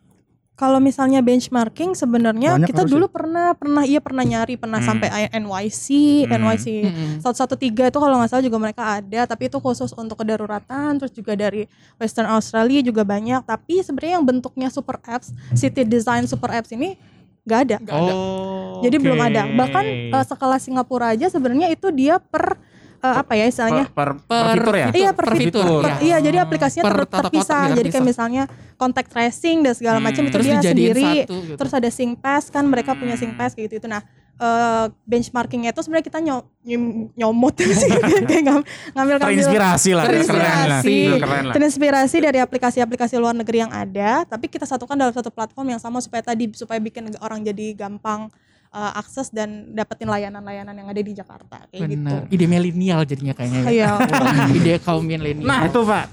[0.60, 4.88] Kalau misalnya benchmarking sebenarnya Banyak kita dulu pernah pernah iya pernah nyari pernah Hmm.
[4.92, 5.86] sampai NYC,
[6.28, 6.36] Hmm.
[6.36, 7.24] NYC Mm-mm.
[7.24, 11.32] 113 itu kalau nggak salah juga mereka ada tapi itu khusus untuk kedaruratan terus juga
[11.32, 11.64] dari
[11.96, 17.00] Western Australia juga banyak tapi sebenarnya yang bentuknya super apps city design super apps ini
[17.40, 18.12] nggak ada Nggak ada.
[18.12, 19.02] Oh, jadi oke.
[19.02, 22.60] belum ada bahkan eh, sekelas Singapura aja sebenarnya itu dia per
[23.00, 24.86] eh, apa ya istilahnya per, per, per Per- fitur ya?
[24.90, 25.64] Iya per, per fitur.
[25.64, 25.96] fitur, Per- ya.
[26.00, 27.62] Iya jadi aplikasinya Per ter- terpisah.
[27.72, 28.42] Jadi kayak misalnya
[28.74, 30.06] contact tracing dan segala Hmm.
[30.06, 31.02] macam itu Terus dia sendiri.
[31.02, 31.54] satu gitu.
[31.56, 33.22] Terus ada SingPass kan mereka punya Hmm.
[33.22, 33.88] SingPass kayak gitu itu.
[33.88, 34.02] Nah
[34.36, 40.16] eh, benchmarkingnya itu sebenarnya kita nyo- nyom- nyomot sih kayak ngam- ngambil Terinspirasi lah, keren
[40.16, 40.24] lah.
[40.24, 41.54] terinspirasi Keren lah.
[41.54, 46.00] terinspirasi dari aplikasi-aplikasi luar negeri yang ada tapi kita satukan dalam satu platform yang sama
[46.00, 48.32] supaya tadi supaya bikin orang jadi gampang
[48.70, 52.20] uh, akses dan dapetin layanan-layanan yang ada di Jakarta kayak gitu Benar.
[52.30, 53.60] Ide milenial jadinya kayaknya.
[53.66, 53.70] ya.
[53.70, 53.90] Iya.
[54.58, 55.46] Ide kaum milenial.
[55.46, 56.04] Nah itu pak,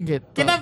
[0.00, 0.24] gitu.
[0.32, 0.54] kita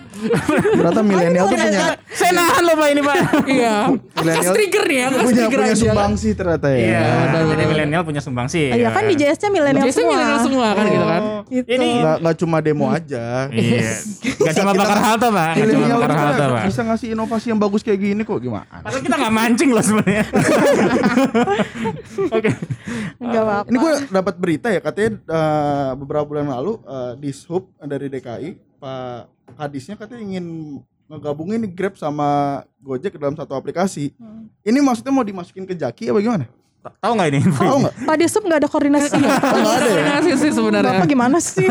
[0.74, 3.16] Ternyata milenial tuh punya saya nahan loh pak ini pak.
[3.46, 3.74] iya.
[4.18, 5.78] Milenial- trigger nih ya, punya punya aja.
[5.78, 6.78] sumbang sih ternyata ya.
[6.82, 7.06] Iya,
[7.46, 8.66] jadi milenial punya sumbang sih.
[8.68, 10.10] Iya kan di JSC milenial semua.
[10.12, 11.22] milenial semua kan gitu kan.
[11.48, 11.66] Gitu.
[11.70, 13.24] Ini Nggak, nggak cuma demo aja.
[13.48, 13.94] Iya.
[14.48, 16.64] Gak cuma bakar halte pak, gak cuma Milenial bakar halte pak.
[16.66, 18.64] bisa ngasih inovasi yang bagus kayak gini kok gimana?
[18.80, 20.24] Padahal kita gak mancing loh sebenarnya.
[22.32, 22.50] Oke.
[23.18, 23.68] Enggak apa-apa.
[23.68, 28.50] Ini gue dapat berita ya katanya eh, beberapa bulan lalu eh, di Sub dari DKI
[28.78, 30.46] Pak Kadisnya katanya ingin
[31.08, 34.12] ngegabungin Grab sama Gojek ke dalam satu aplikasi.
[34.20, 34.46] Hmm.
[34.62, 36.46] Ini maksudnya mau dimasukin ke Jaki apa gimana?
[36.78, 37.38] Tahu nggak ini?
[37.42, 37.94] info Tahu nggak?
[38.06, 39.18] Pak Desub nggak ada koordinasi ya?
[39.20, 39.82] Nggak ada ya.
[39.84, 40.92] Koordinasi sih sebenarnya.
[40.94, 41.66] Bapak gimana sih?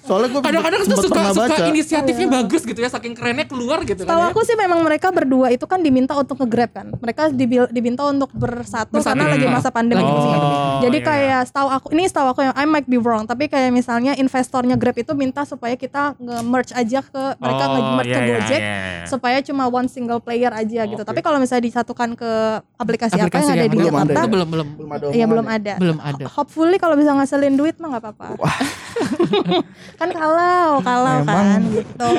[0.00, 1.66] Soalnya gue Kadang-kadang tuh suka suka baca.
[1.66, 4.22] inisiatifnya bagus gitu ya, saking kerennya keluar gitu Tahu kan.
[4.22, 4.30] ya.
[4.30, 6.86] aku sih memang mereka berdua itu kan diminta untuk nge-grab kan.
[6.94, 9.08] Mereka dibil- diminta untuk bersatu, Bersatu.
[9.08, 10.00] karena lagi masa pandemi.
[10.00, 10.38] Pandemi.
[10.80, 13.70] Jadi iya, kayak setahu aku ini setahu aku yang I might be wrong, tapi kayak
[13.70, 18.22] misalnya investornya Grab itu minta supaya kita nge-merge aja ke mereka Oh, nge-merge ke iya,
[18.22, 19.04] iya, Gojek iya, iya.
[19.04, 21.02] supaya cuma one single player aja gitu.
[21.02, 22.30] Tapi kalau misalnya disatukan ke
[22.76, 24.16] aplikasi, apa yang ada di belum ada ya?
[24.18, 25.56] Itu belum belum Belum ada ya belum ya?
[25.56, 25.72] ada.
[25.78, 26.24] belum ada.
[26.28, 28.26] Hopefully kalau bisa ngasilin duit mah nggak apa-apa.
[30.00, 32.12] kan kalau kalau Memang kan gitu.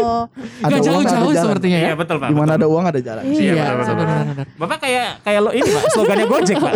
[0.64, 1.88] Ada Gak uang, jauh-jauh sepertinya ya.
[1.92, 2.28] Iya betul pak.
[2.32, 2.60] Di mana betul.
[2.60, 3.24] ada uang ada jalan.
[3.28, 3.64] Iya.
[3.76, 4.46] betul, betul.
[4.60, 6.74] Bapak kayak kayak lo ini pak, slogannya Gojek pak.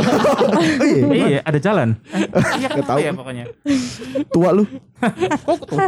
[0.53, 1.89] Oh iya, iya, ada jalan.
[2.59, 2.97] Iya Nggak tahu.
[2.99, 3.45] ya pokoknya.
[4.31, 4.63] tua lu.
[5.43, 5.87] Kok tua?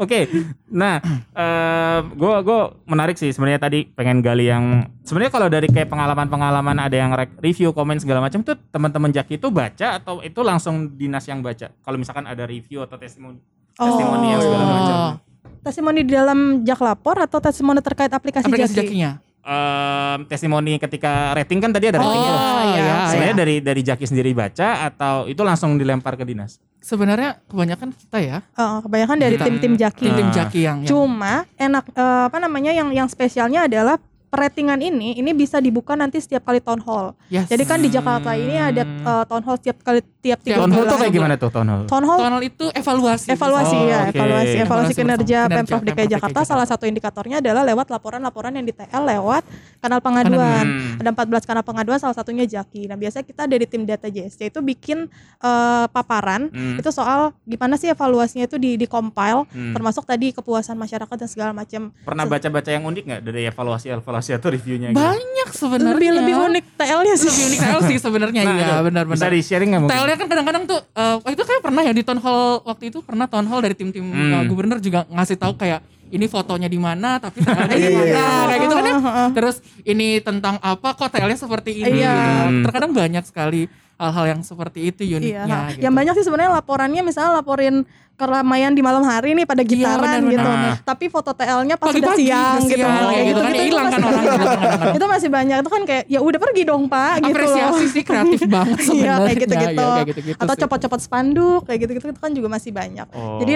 [0.00, 0.26] Oke,
[0.72, 0.98] nah,
[1.36, 6.80] eh gue gue menarik sih sebenarnya tadi pengen gali yang sebenarnya kalau dari kayak pengalaman-pengalaman
[6.80, 11.22] ada yang review, komen segala macam tuh teman-teman Jaki itu baca atau itu langsung dinas
[11.22, 11.70] yang baca?
[11.70, 13.38] Kalau misalkan ada review atau testimoni,
[13.70, 14.96] testimoni yang segala macam.
[14.96, 15.12] Oh,
[15.60, 18.80] Testimoni di dalam Jak Lapor atau testimoni terkait aplikasi, aplikasi Jaki?
[18.84, 19.10] jakinya.
[19.44, 22.36] Em, testimoni ketika rating kan tadi ada Oh, rating tuh.
[22.74, 22.96] iya.
[23.06, 26.56] Sebenarnya dari dari Jaki sendiri baca atau itu langsung dilempar ke dinas?
[26.80, 30.04] Sebenarnya kebanyakan kita ya, Oh, kebanyakan dari tim-tim Jaki.
[30.04, 33.96] tim-tim jaki yang, yang Cuma enak eh, apa namanya yang yang spesialnya adalah
[34.34, 37.14] ratingan ini ini bisa dibuka nanti setiap kali town hall.
[37.26, 37.46] Yes.
[37.46, 40.84] Jadi kan di Jakarta ini ada eh, town hall setiap kali tiap tiga Town hall
[40.84, 40.98] bulan.
[40.98, 41.82] kayak gimana tuh town hall?
[41.84, 43.28] Town hall Tonal itu evaluasi.
[43.30, 44.10] evaluasi Oh, ya, oke.
[44.10, 45.38] evaluasi evaluasi Evaluasi kinerja.
[45.46, 49.42] Pemprov DKI Pemprov Jakarta DKI salah satu indikatornya adalah lewat laporan-laporan yang di TL lewat
[49.78, 50.64] kanal pengaduan.
[50.64, 50.98] Hmm.
[50.98, 52.88] Ada 14 kanal pengaduan salah satunya Jaki.
[52.88, 55.06] Nah, biasanya kita dari tim data JSC itu bikin
[55.38, 56.76] eh, paparan Hmm.
[56.76, 59.72] itu soal gimana sih evaluasinya itu di di compile Hmm.
[59.72, 61.92] termasuk tadi kepuasan masyarakat dan segala macam.
[62.00, 64.88] Pernah baca-baca yang unik nggak dari evaluasi evaluasi atau reviewnya?
[64.88, 64.96] gitu?
[64.96, 65.92] Banyak sebenarnya.
[65.92, 67.28] Lebih lebih unik TL-nya sih.
[67.28, 69.14] Lebih unik TL sih sebenarnya Nah, iya benar-benar.
[69.14, 69.96] Bisa di sharing nggak mungkin?
[69.98, 72.98] TL-nya kan kadang-kadang tuh eh, waktu itu kayak pernah ya di town hall waktu itu
[73.00, 74.32] pernah town hall dari tim-tim Hmm.
[74.32, 77.98] eh, gubernur juga ngasih tahu kayak ini fotonya di mana tapi TL-nya di Iya, iya,
[77.98, 78.28] mana iya.
[78.46, 78.94] kayak gitu kan ya.
[79.36, 82.14] Terus ini tentang apa kok TL-nya seperti ini Iya.
[82.62, 85.82] Terkadang banyak sekali hal-hal yang seperti itu Iya, uniknya gitu.
[85.82, 90.30] yang banyak sih sebenarnya laporannya misalnya laporin keramaian di malam hari nih pada gitaran benar,
[90.30, 90.46] gitu.
[90.46, 90.74] benar.
[90.80, 92.78] Tapi foto TL-nya pas udah siang gitu.
[92.78, 94.94] siang, Kayak kayak gitu kan ya itu hilang kan masih- orang gitu kadang-kadang.
[94.98, 97.34] itu masih banyak itu kan kayak ya udah pergi dong pak gitu loh.
[97.34, 99.18] Apresiasi sih kreatif banget Iya sebenarnya.
[99.20, 99.74] kayak gitu-gitu.
[99.74, 103.06] Iya, kayak gitu-gitu Atau copot-copot spanduk kayak gitu-gitu itu kan juga masih banyak.
[103.10, 103.38] Oh.
[103.40, 103.52] Jadi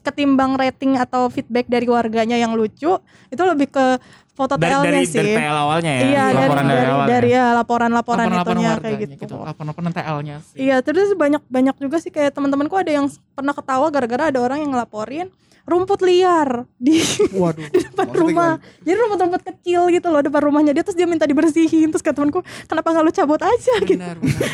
[0.00, 2.98] ketimbang rating atau feedback dari warganya yang lucu
[3.28, 3.86] itu lebih ke
[4.34, 5.18] foto dari TL-nya dari, sih.
[5.20, 6.00] dari TL awalnya ya.
[6.00, 7.36] Iya dari laporan dari, awal dari, ya.
[7.36, 9.34] ya laporan-laporan itunya warganya kayak gitu.
[9.36, 10.56] Laporan-laporan TL-nya sih.
[10.58, 14.58] Iya terus banyak banyak juga sih kayak teman-temanku ada yang pernah ketawa gara-gara ada orang
[14.64, 15.28] yang ngelaporin
[15.68, 16.98] rumput liar di
[17.36, 17.68] Waduh.
[17.68, 18.58] di depan rumah.
[18.82, 22.42] Jadi rumput-rumput kecil gitu loh depan rumahnya dia terus dia minta dibersihin terus kata temanku
[22.66, 23.96] kenapa nggak lu cabut aja gitu.
[24.00, 24.50] benar benar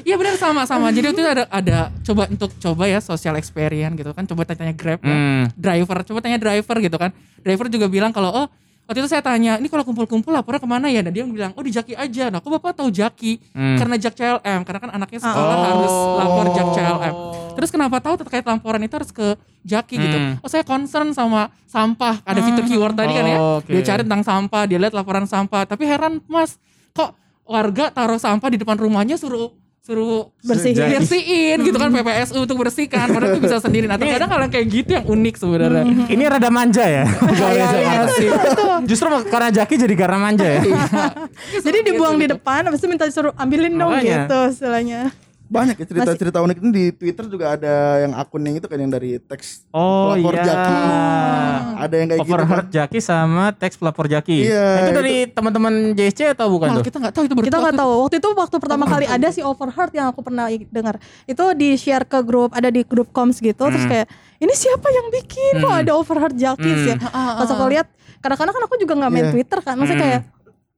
[0.08, 4.14] iya benar sama sama jadi itu ada ada coba untuk coba ya social experience gitu
[4.14, 5.10] kan coba tanya grab ya.
[5.10, 5.44] Hmm.
[5.58, 7.10] driver coba tanya driver gitu kan
[7.42, 8.46] driver juga bilang kalau oh
[8.84, 11.00] waktu itu saya tanya ini kalau kumpul-kumpul lapornya ke mana ya?
[11.00, 12.28] Nah dia bilang oh di Jaki aja.
[12.28, 13.40] Nah kok bapak tahu Jaki?
[13.52, 13.76] Hmm.
[13.76, 15.64] karena Jak CLM karena kan anaknya sekolah Oh.
[15.64, 17.14] harus lapor Jak CLM
[17.54, 20.16] terus kenapa tahu terkait laporan itu harus ke Jaki gitu?
[20.18, 20.42] Hmm.
[20.42, 22.20] oh saya concern sama sampah.
[22.22, 23.38] Ada fitur keyword tadi kan ya.
[23.38, 23.70] Oh, oke.
[23.70, 25.64] dia cari tentang sampah dia lihat laporan sampah.
[25.64, 26.60] Tapi heran mas
[26.92, 29.52] kok warga taruh sampah di depan rumahnya suruh
[29.84, 30.96] suruh Bersihin.
[30.96, 34.66] bersihin gitu kan PPSU untuk bersihkan padahal itu bisa sendiri nah terkadang hal yang kayak
[34.72, 37.04] gitu yang unik sebenarnya Ini rada manja ya.
[37.54, 38.28] Iya, iya sih.
[38.88, 40.60] Justru karena Jaki jadi karena manja ya.
[41.60, 44.24] Jadi dibuang di depan habis itu minta disuruh ambilin dong Makanya.
[44.24, 45.12] gitu istilahnya.
[45.54, 48.88] Banyak ya cerita-cerita unik ini di Twitter juga ada yang akun yang itu kan yang
[48.88, 50.44] dari teks Oh pelapor iya.
[50.44, 50.74] Jaki.
[51.76, 52.74] Ada yang kayak gitu Overheard kan.
[52.74, 54.38] Jaki sama teks pelapor Jaki.
[54.44, 56.84] Iya, Nah, itu dari teman-teman JSC atau bukan Wah, tuh?
[56.84, 59.92] kita nggak tahu itu kita nggak tahu waktu itu waktu pertama kali ada si overheard
[59.92, 63.82] yang aku pernah dengar itu di share ke grup ada di grup koms gitu terus
[63.82, 63.92] Hmm.
[63.92, 64.06] kayak
[64.38, 65.80] ini siapa yang bikin kok Hmm.
[65.80, 66.90] ada overheard jakis Hmm.
[66.90, 66.96] ya
[67.34, 67.86] pas aku lihat
[68.18, 69.32] kadang-kadang kan aku juga nggak main Iya.
[69.32, 70.06] twitter kan maksudnya Hmm.
[70.10, 70.20] kayak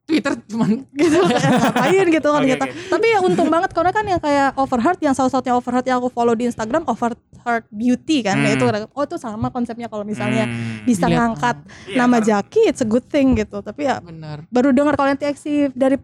[0.07, 2.63] Twitter cuman gitu kayak ngapain gitu kan Oke, gitu.
[2.63, 2.73] oke.
[2.89, 6.09] Tapi ya untung banget karena kan yang kayak Overheard yang salah satunya Overheard yang aku
[6.09, 8.39] follow di Instagram Overheard Beauty kan.
[8.39, 8.55] Hmm.
[8.55, 10.83] Itu oh itu sama konsepnya kalau misalnya Hmm.
[10.83, 13.59] bisa Dilihat, ngangkat Iya, nama Jaki it's a good thing gitu.
[13.59, 14.47] Tapi ya benar.
[14.47, 15.99] baru dengar kalau yang TXT dari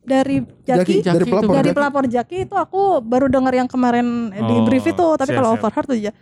[0.00, 1.52] dari Jaki, Jaki, dari Jaki pelapor.
[1.54, 5.06] dari pelapor Jaki itu aku baru dengar yang kemarin di Oh, brief itu.
[5.14, 5.60] Tapi siap, kalau siap.
[5.60, 6.12] Overheard tuh ya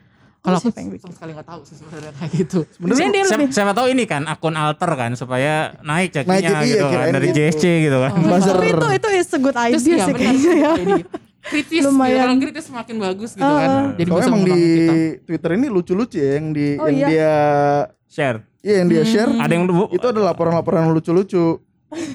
[0.42, 1.00] Kalau oh, aku yang bikin?
[1.00, 2.58] sama sekali nggak tahu sih sebenarnya kayak gitu.
[2.66, 6.42] Sebenarnya dia siapa, lebih siapa tahu ini kan akun alter kan supaya naik Jakinya Naik,
[6.42, 7.36] iya, gitu kan kirain dari gitu.
[7.38, 8.10] JSC gitu kan.
[8.20, 8.52] Buzzer.
[8.52, 10.72] tapi itu itu is a good Terus idea ya sih benar kayaknya ya.
[11.42, 12.10] kritis Lumayan.
[12.10, 12.26] gitu.
[12.26, 13.54] Orang kritis semakin bagus gitu Ah.
[13.56, 13.70] kan.
[13.94, 14.94] Jadi Soalnya bisa emang di kita.
[15.22, 17.06] Twitter ini lucu-lucu ya yang di Oh, yang iya.
[17.06, 17.32] dia
[18.08, 18.38] Share.
[18.60, 19.30] iya yang dia share.
[19.32, 21.62] Ada yang Itu ada laporan-laporan lucu-lucu.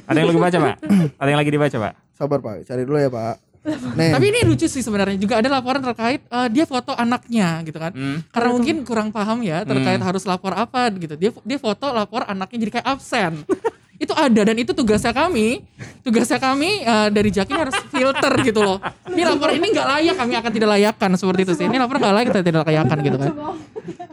[0.04, 0.76] ada yang lagi baca, Pak?
[1.16, 1.94] Ada yang lagi dibaca, Pak?
[2.12, 3.47] Sabar Pak, cari dulu ya Pak.
[3.68, 4.16] Nih.
[4.16, 7.92] Tapi ini lucu sih sebenarnya juga ada laporan terkait eh, dia foto anaknya gitu kan.
[7.92, 8.24] Hmm.
[8.32, 11.20] Karena mungkin kurang paham ya terkait harus lapor apa gitu.
[11.20, 13.44] Dia dia foto lapor anaknya jadi kayak absen.
[13.98, 15.66] Itu ada dan itu tugasnya kami.
[16.06, 18.78] Tugasnya kami eh, dari Jaki harus filter gitu loh.
[19.10, 21.66] Ini lapor ini nggak layak kami akan tidak layakkan seperti itu sih.
[21.66, 23.32] Ini lapor nggak layak kita tidak layakkan gitu kan.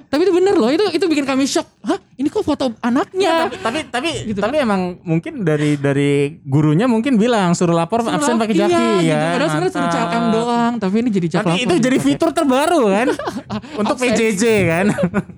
[0.09, 1.67] Tapi itu bener loh, itu itu bikin kami shock.
[1.83, 3.51] Hah, ini kok foto anaknya?
[3.61, 8.39] tapi tapi Gitu tapi emang mungkin dari dari gurunya mungkin bilang suruh lapor Suruh absen
[8.41, 9.11] pakai iya, jaki gitu.
[9.11, 9.23] ya.
[9.37, 9.91] Padahal sebenarnya suruh.
[9.91, 12.07] CLM doang, tapi ini jadi lapor itu jadi gitu.
[12.09, 13.09] fitur terbaru kan
[13.81, 14.15] untuk Absen.
[14.15, 14.87] PJJ kan.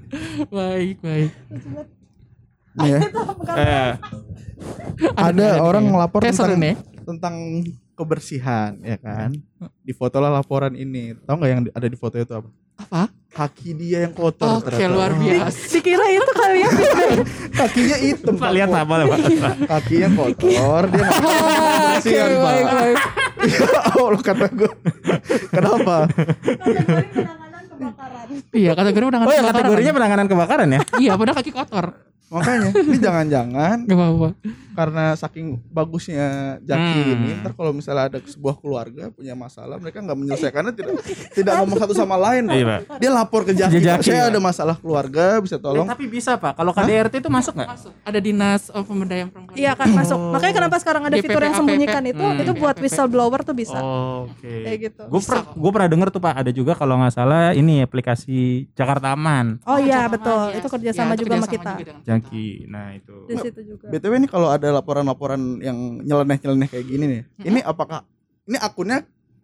[0.57, 1.31] Baik, baik.
[2.79, 2.99] Ya.
[3.57, 3.91] Eh,
[5.15, 6.75] ada orang ngelapor tentang nih.
[7.03, 7.35] tentang
[7.93, 9.33] kebersihan ya kan.
[9.81, 11.17] Di foto lah laporan ini.
[11.17, 12.49] Tahu nggak yang di- ada di foto itu apa?
[12.77, 13.09] Apa?
[13.31, 14.61] Kaki dia yang kotor.
[14.61, 14.91] Oke, ternyata.
[14.91, 15.61] luar biasa.
[15.71, 16.71] Dikira itu kali ya
[17.59, 18.35] Kakinya hitam.
[18.35, 19.19] Pak lihat apa lah, Pak?
[19.73, 22.43] Kakinya kotor, dia kebersihan, Pak.
[22.43, 22.97] baik, baik.
[23.95, 24.73] oh, lu kata gue.
[25.49, 25.97] Kenapa?
[28.51, 29.57] Iya, kategori penanganan Oh ya kebakaran.
[29.61, 30.81] kategorinya penanganan kebakaran ya?
[30.99, 31.87] Iya, padahal kaki kotor.
[32.27, 34.29] Makanya, ini jangan-jangan Gak apa-apa.
[34.77, 36.27] Karena saking bagusnya
[36.61, 37.13] Jaki Hmm.
[37.17, 41.01] ini, ntar kalau misalnya ada sebuah keluarga punya masalah, mereka nggak menyelesaikannya tidak
[41.33, 42.45] tidak ngomong satu sama lain.
[42.45, 42.55] Pak.
[42.55, 42.99] Iya, Pak.
[42.99, 45.87] Dia lapor ke Jaki, Jaki, saya ada masalah keluarga, bisa Eh, tolong.
[45.87, 47.69] tapi bisa Pak, kalau KDRT itu masuk nggak?
[47.71, 47.93] Masuk.
[48.03, 49.57] Ada dinas oh, pemberdayaan perempuan.
[49.57, 50.19] Iya kan masuk.
[50.31, 52.37] Makanya kenapa sekarang ada fitur yang sembunyikan itu Hmm.
[52.39, 53.79] itu buat whistleblower tuh bisa.
[53.81, 54.53] Oke.
[54.63, 55.03] Kayak gitu.
[55.57, 59.79] Gue pernah denger tuh Pak, ada juga kalau nggak salah ini aplikasi Jakarta Aman, Oh
[59.79, 60.53] iya betul.
[60.53, 61.73] Aman, Itu kerjasama Iya, itu juga sama kita.
[61.77, 62.47] juga Jaki.
[62.67, 63.17] Nah itu.
[63.25, 63.87] Di situ juga.
[63.89, 68.03] BTW ini kalau ada laporan-laporan yang nyeleneh-nyeleneh kayak gini nih, ini apakah
[68.45, 69.03] ini akunnya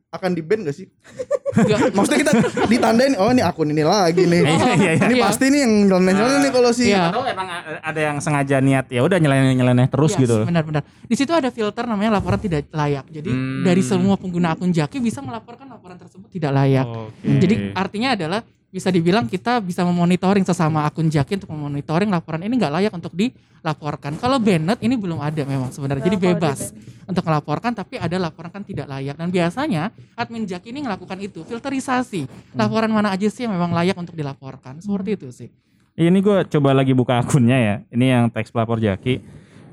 [0.09, 0.87] akan di ban gak sih?
[1.97, 2.33] Maksudnya kita
[2.65, 4.41] ditandain, oh ini akun ini lagi nih.
[4.53, 5.05] Iya, iya, iya.
[5.05, 5.25] Ini Iya.
[5.25, 7.09] pasti nih yang nyeleneh-nyeleneh nih kalau si Iya.
[7.13, 7.49] Atau emang
[7.81, 10.37] ada yang sengaja niat ya udah nyeleneh-nyeleneh terus Yes, gitu.
[10.45, 10.85] Benar-benar.
[10.85, 13.05] Di situ ada filter namanya laporan tidak layak.
[13.09, 13.65] Jadi Hmm.
[13.65, 16.89] dari semua pengguna akun Jaki bisa melaporkan laporan tersebut tidak layak.
[16.89, 17.37] Oke.
[17.41, 18.41] Jadi artinya adalah
[18.73, 23.13] bisa dibilang kita bisa memonitoring sesama akun Jaki untuk memonitoring laporan ini nggak layak untuk
[23.13, 24.17] dilaporkan.
[24.17, 26.09] Kalau Bennett ini belum ada memang sebenarnya.
[26.09, 26.73] Jadi bebas
[27.05, 31.45] untuk melaporkan tapi ada laporan kan tidak layak dan biasanya admin Jaki ini melakukan itu
[31.45, 32.25] filterisasi
[32.57, 34.81] laporan mana aja sih yang memang layak untuk dilaporkan.
[34.81, 35.49] Seperti itu sih.
[35.93, 37.75] Ini gue coba lagi buka akunnya ya.
[37.93, 39.21] Ini yang teks pelapor Jaki.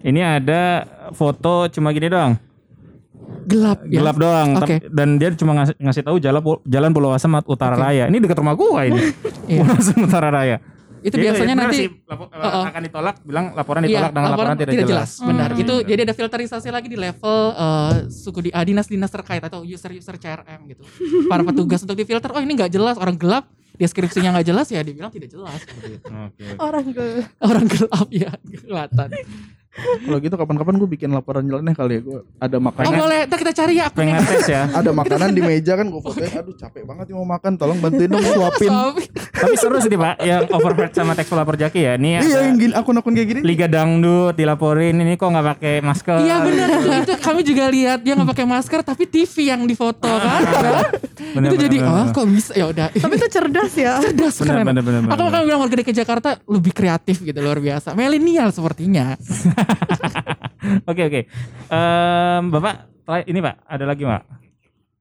[0.03, 0.83] Ini ada
[1.15, 2.39] foto cuma gini doang,
[3.49, 3.97] Gelap ya.
[3.97, 4.49] gelap doang.
[4.55, 4.77] Oke.
[4.77, 7.81] Tapi- Dan dia cuma ngasih, ngasih tahu jalan jalan Pulau Asam Utara Oke.
[7.81, 8.05] Raya.
[8.05, 9.01] Ini dekat rumah gua ini.
[9.49, 9.65] Iya.
[9.65, 10.57] Pulau Asam Utara Raya.
[10.99, 12.63] Itu Jadi, biasanya benar nanti sih, lapo- Oh, oh.
[12.67, 15.09] akan ditolak, bilang laporan Iya, ditolak dengan laporan, tidak, jelas.
[15.23, 15.49] Benar.
[15.55, 15.62] Hmm.
[15.63, 20.19] Itu jadi ada filterisasi lagi di level eh, suku di ah, dinas-dinas terkait atau user-user
[20.19, 20.83] CRM gitu.
[21.25, 23.47] Para petugas untuk difilter, oh ini nggak jelas, orang gelap,
[23.79, 26.12] deskripsinya nggak jelas ya dibilang tidak jelas seperti itu.
[26.12, 26.45] Oke.
[26.59, 27.05] Orang ke
[27.39, 29.07] Orang gelap ya kelihatan.
[29.79, 33.37] Kalau gitu kapan-kapan gue bikin laporan nyeleneh kali ya gue ada Oh makanan boleh, ntar
[33.39, 34.61] kita cari ya Pengen ngetes ya.
[34.79, 38.09] ada makanan di meja kan gue fotoin aduh capek banget nih mau makan tolong bantuin
[38.09, 38.71] dong suapin.
[39.39, 41.93] Tapi seru sih Pak, yang overheard sama teks pelapor Jaki ya.
[41.95, 46.17] Ini iya yang gini akun-akun kayak gini Liga Dangdut dilaporin ini kok nggak pakai masker.
[46.21, 50.09] Iya benar itu, itu kami juga lihat dia nggak pakai masker tapi TV yang difoto
[50.09, 50.41] kan.
[51.29, 52.15] Bener, itu bener, jadi bener, oh bener.
[52.15, 52.87] kok bisa ya udah.
[52.89, 53.93] Tapi itu cerdas ya.
[53.99, 54.65] cerdas Bener, keren.
[54.65, 57.93] bener, bener, bener, Aku makanya bilang warga DKI Jakarta lebih kreatif gitu luar biasa.
[57.93, 59.13] Milenial sepertinya.
[60.89, 61.21] Oke oke.
[61.69, 64.21] Em, Bapak terakhir- ini Pak, ada lagi Pak?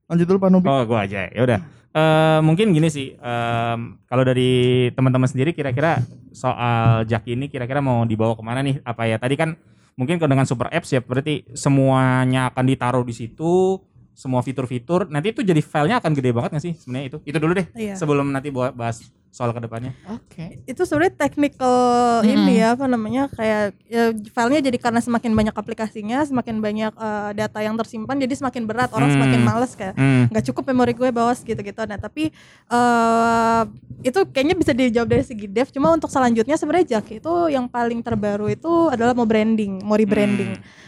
[0.05, 1.29] lanjut dulu Pak Nobi Oh, gua aja.
[1.29, 1.59] Ya udah.
[1.89, 4.49] Eh, mungkin gini sih, em, kalau dari
[4.91, 6.01] teman-teman sendiri kira-kira
[6.31, 8.81] soal Jaki ini kira-kira mau dibawa ke mana nih?
[8.81, 9.53] Apa ya tadi kan
[9.93, 13.77] mungkin kalau dengan super apps ya berarti semuanya akan ditaruh di situ
[14.15, 17.51] semua fitur-fitur nanti itu jadi filenya akan gede banget gak sih sebenarnya itu itu dulu
[17.55, 17.95] deh Iya.
[17.95, 20.65] sebelum nanti buat bahas soal ke depannya Oke.
[20.65, 21.77] itu sebenarnya technical
[22.25, 22.33] Mm-mm.
[22.33, 27.31] ini ya apa namanya kayak ya, filenya jadi karena semakin banyak aplikasinya semakin banyak eh,
[27.37, 29.17] data yang tersimpan jadi semakin berat orang Hmm.
[29.21, 30.33] semakin males kayak hmm.
[30.33, 32.33] nggak cukup memori gue bawas gitu-gitu nah tapi
[32.69, 33.61] eh
[33.99, 37.99] itu kayaknya bisa dijawab dari segi dev cuma untuk selanjutnya sebenarnya Jack itu yang paling
[37.99, 40.87] terbaru itu adalah mau branding mau rebranding Hmm.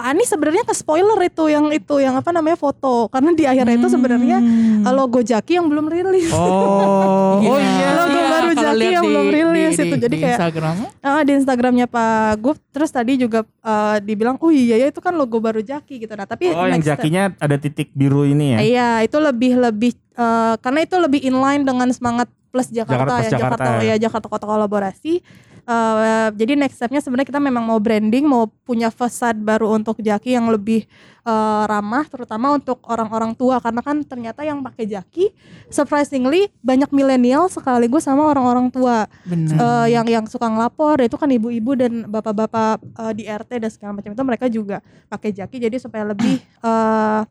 [0.00, 3.04] Pak Anies sebenarnya ke spoiler itu yang itu yang apa namanya foto.
[3.06, 4.88] Karena di akhirnya itu sebenarnya Hmm.
[4.90, 6.32] logo Jaki yang belum rilis.
[6.32, 7.36] Oh.
[7.40, 9.94] Iya, oh iya logo iya, baru Jaki yang di- belum rilis di- itu.
[9.94, 10.74] di- Jadi di kayak- Instagram.
[10.98, 12.08] Ah, di Instagramnya Pak
[12.38, 16.12] Gup terus tadi juga eh, dibilang oh iya ya itu kan logo baru Jaki gitu.
[16.14, 18.58] Nah tapi oh yang jakinya ada titik biru ini ya?
[18.58, 23.20] Iya itu lebih lebih eh, karena itu lebih inline dengan semangat plus Jakarta, Jakarta plus
[23.22, 23.94] ya Jakarta Jakarta ya.
[23.94, 25.12] ya Jakarta kota kolaborasi
[25.70, 30.34] Eh, jadi next stepnya sebenarnya kita memang mau branding mau punya fasad baru untuk Jaki
[30.34, 30.82] yang lebih
[31.22, 33.62] eh, ramah terutama untuk orang-orang tua.
[33.62, 35.30] Karena kan ternyata yang pakai Jaki
[35.70, 39.06] surprisingly banyak milenial sekaligus sama orang-orang tua.
[39.22, 39.86] Benar.
[39.86, 43.92] Eh, yang yang suka ngelapor itu kan ibu-ibu dan bapak-bapak eh, di RT dan segala
[43.94, 45.70] macam itu mereka juga pakai jaki.
[45.70, 47.22] Jadi supaya lebih eh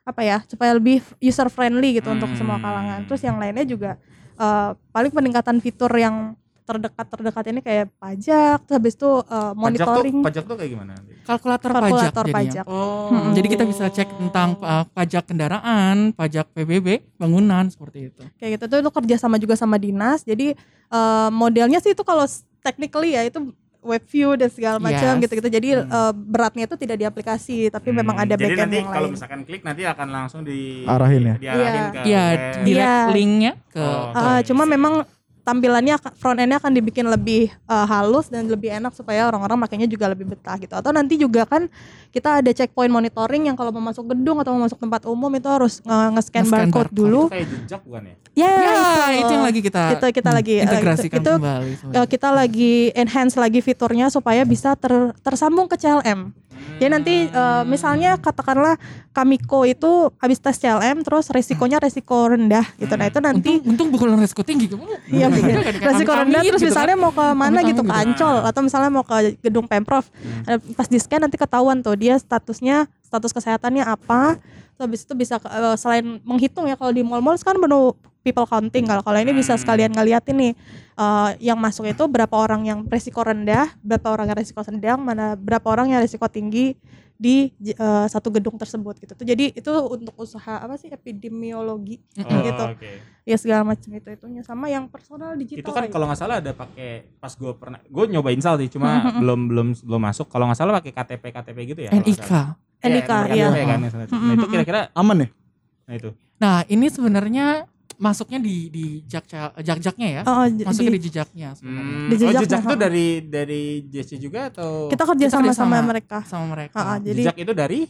[0.00, 3.02] apa ya supaya lebih user friendly gitu untuk semua kalangan.
[3.10, 3.98] Terus yang lainnya juga
[4.38, 6.38] eh, paling peningkatan fitur yang
[6.70, 10.70] terdekat terdekat ini kayak pajak terus habis itu eh, pajak tuh monitoring pajak tuh kayak
[10.70, 16.10] gimana kalkulator, kalkulator pajak, pajak, oh Hmm, Jadi kita bisa cek tentang uh, pajak kendaraan,
[16.12, 18.22] pajak PBB, bangunan seperti itu.
[18.36, 20.54] kayak gitu tuh itu kerja sama juga sama dinas jadi
[20.88, 22.22] eh, modelnya sih itu kalau
[22.60, 25.22] technically ya itu web view dan segala macam Yes.
[25.22, 28.76] gitu-gitu jadi eh, beratnya itu tidak di aplikasi tapi memang Hmm, ada jadi backend nanti
[28.76, 31.34] yang kalau lain misalkan klik nanti akan langsung di Arahin ya?
[31.36, 31.90] diarahin Iya.
[31.90, 32.40] ke Iya, web.
[32.62, 32.94] direct Iya.
[33.10, 34.04] linknya ke Oh.
[34.12, 34.94] Ah, cuma memang
[35.50, 39.84] tampilannya akan- front endnya akan dibikin lebih eh, halus dan lebih enak supaya orang-orang makanya
[39.84, 40.70] juga lebih betah gitu.
[40.72, 41.66] Atau nanti juga kan
[42.08, 45.46] kita ada checkpoint monitoring yang kalau mau masuk gedung atau mau masuk tempat umum itu
[45.46, 46.94] harus nge- nge-scan Nge-scan barcode barcode.
[46.96, 47.20] dulu.
[47.20, 48.78] itu kayak jejak bukan ya Ya, ya,
[49.18, 51.72] itu yang lagi kita kita kita lagi eh, integrasikan itu kembali.
[51.90, 56.30] eh, kita lagi enhance lagi fiturnya supaya bisa ter- tersambung ke CLM.
[56.80, 58.76] Jadi nanti eh, misalnya katakanlah
[59.10, 62.94] Kamiko itu habis tes CLM terus resikonya resiko rendah gitu.
[62.94, 64.86] Nah, itu nanti untung, untung bukan resiko tinggi kamu.
[65.10, 67.02] Iya, kayak resiko rendah terus gitu misalnya kan.
[67.02, 68.00] mau ke mana gitu ke gitu.
[68.00, 70.06] Ancol atau misalnya mau ke gedung Pemprov
[70.48, 74.40] Eh, pas di scan nanti ketahuan tuh dia statusnya status kesehatannya apa
[74.76, 78.84] terus habis itu bisa eh, selain menghitung ya kalau di mall-mall kan menu people counting.
[78.84, 80.52] Kalau kalau ini bisa sekalian ngeliatin nih
[80.96, 85.34] eh, yang masuk itu berapa orang yang resiko rendah berapa orang yang resiko sedang mana
[85.36, 86.76] berapa orang yang resiko tinggi
[87.20, 89.12] di eh, satu gedung tersebut gitu.
[89.12, 90.88] Tuh jadi itu untuk usaha apa sih?
[90.88, 92.64] Epidemiologi Oh, gitu.
[92.72, 92.92] Oke.
[93.28, 94.40] ya segala macam itu itunya.
[94.40, 95.60] Sama yang personal digital.
[95.60, 99.12] Itu kan kalau nggak salah ada pakai pas gue pernah gue nyobain sal sih cuma
[99.20, 100.32] belum belum belum masuk.
[100.32, 102.32] Kalau nggak salah pakai KTP KTP gitu ya NIK.
[102.80, 103.48] Iya, NIK, nomor iya.
[103.52, 105.28] KTP kan, nah itu kira-kira Aman ya?
[105.84, 106.10] nah itu.
[106.40, 107.68] Nah, ini sebenarnya
[108.00, 110.22] masuknya di di jak jak-jaknya ya.
[110.24, 111.84] Oh, j- Masuknya di- di jejaknya sebenarnya.
[111.92, 112.80] Hmm, Di oh jejak jejak itu nah.
[112.80, 115.86] dari dari JC juga atau kita kerja Kita sama sama sama.
[115.86, 116.76] mereka sama mereka.
[116.76, 117.80] Ah, jadi jejak itu dari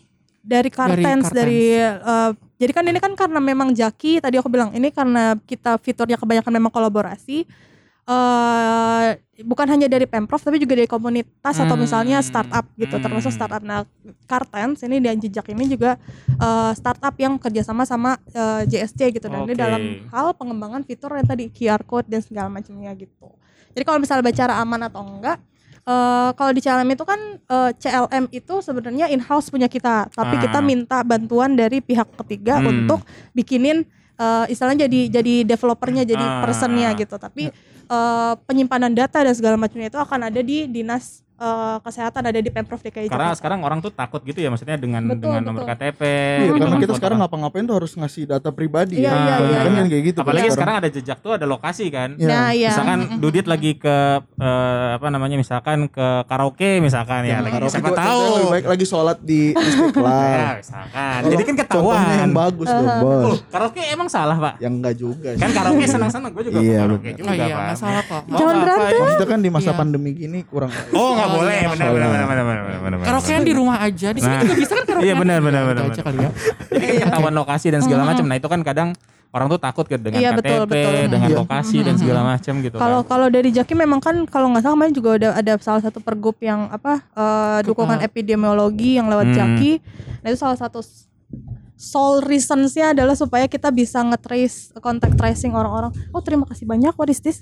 [0.41, 1.37] dari Kartens Kartens.
[1.37, 5.79] dari, eh, jadi kan ini kan karena memang Jaki tadi aku bilang ini karena kita
[5.79, 7.45] fiturnya kebanyakan memang kolaborasi
[8.11, 9.09] eh
[9.41, 11.81] bukan hanya dari pemprov tapi juga dari komunitas atau Hmm.
[11.81, 13.03] misalnya startup gitu Hmm.
[13.03, 13.87] termasuk startup nah
[14.27, 15.95] Kartens ini dan jejak ini juga
[16.37, 19.57] eh, startup yang kerjasama sama eh, JSC gitu dan ini Oke.
[19.57, 23.31] dalam hal pengembangan fitur yang tadi QR code dan segala macamnya gitu
[23.71, 25.39] jadi kalau misalnya bicara aman atau enggak
[25.81, 30.35] eh, kalau di CLM itu kan eh, CLM itu sebenarnya in house punya kita tapi
[30.35, 30.43] Ah.
[30.43, 32.69] kita minta bantuan dari pihak ketiga Hmm.
[32.85, 33.01] untuk
[33.33, 36.45] bikinin eh, istilahnya jadi jadi developernya jadi Ah.
[36.45, 37.49] personnya gitu tapi
[37.91, 42.49] eh, penyimpanan data dan segala macamnya itu akan ada di dinas eh, kesehatan ada di
[42.49, 43.39] pemprov DKI karena Jakarta.
[43.39, 45.49] sekarang orang tuh takut gitu ya maksudnya dengan Betul, dengan betul.
[45.51, 46.01] nomor KTP
[46.39, 49.17] Iya, karena kita sekarang ngapa-ngapain tuh harus ngasih data pribadi Iya, ya.
[49.17, 49.85] iya, iya, kan iya.
[49.87, 50.19] kayak gitu.
[50.21, 52.29] apalagi kan sekarang ada jejak tuh ada lokasi kan Iya.
[52.29, 52.69] Nah, iya.
[52.71, 52.99] misalkan.
[53.17, 58.01] Dudit lagi ke eh, apa namanya misalkan ke karaoke misalkan ya, lagi Karaoke siapa juga
[58.01, 60.53] tahu lebih baik lagi sholat di ya istiqlal.
[60.57, 63.01] misalkan Kalau jadi kan Contohnya ketahuan yang bagus dong, Uh-huh.
[63.01, 63.23] bos.
[63.23, 65.39] Oh, karaoke emang salah pak Yang enggak juga sih.
[65.39, 68.23] kan karaoke senang-senang gue juga Iya, ke karaoke juga Oh iya, pak nggak salah kok.
[68.31, 68.91] Jangan berantem.
[68.91, 69.01] ya?
[69.01, 69.79] Maksudnya kan di masa Iya.
[69.79, 73.53] pandemi gini kurang oh nggak boleh iya, benar benar benar benar benar benar Karaokean di
[73.53, 74.09] rumah aja.
[74.11, 74.43] Di sini Nah.
[74.43, 75.07] juga bisa kan karaokean.
[75.07, 76.31] Iya, benar, benar, benar, aja kali ya.
[76.69, 78.91] jadi kan ketahuan lokasi dan segala macam nah itu kan kadang
[79.31, 80.95] orang tuh takut kan dengan Iya, KTP betul, betul.
[81.09, 81.39] dengan Iya.
[81.39, 83.09] lokasi dan segala macam gitu Kalau kan.
[83.09, 86.35] kalau dari Jaki memang kan kalau nggak salah kemarin juga ada ada salah satu pergub
[86.41, 89.37] yang apa eh, dukungan epidemiologi yang lewat Hmm.
[89.37, 89.73] Jaki.
[90.21, 90.83] Nah itu salah satu
[91.75, 95.89] sole reasons-nya adalah supaya kita bisa nge-trace contact tracing orang-orang.
[96.11, 96.93] Oh terima kasih banyak.
[96.93, 97.41] What is this?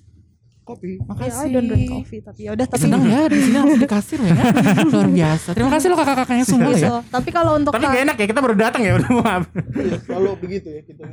[0.68, 1.00] Kopi.
[1.00, 4.26] Ya, I don't drink coffee tapi ya udah tapi Senang ya di sini dikasih loh
[4.28, 4.36] ya.
[4.92, 5.48] Luar biasa.
[5.56, 6.88] Terima kasih lo kakak-kakaknya semua ya.
[6.92, 9.10] So, tapi kalau untuk Tapi gak enak ya kita baru datang ya udah.
[9.74, 11.04] Iya, selalu begitu ya kita.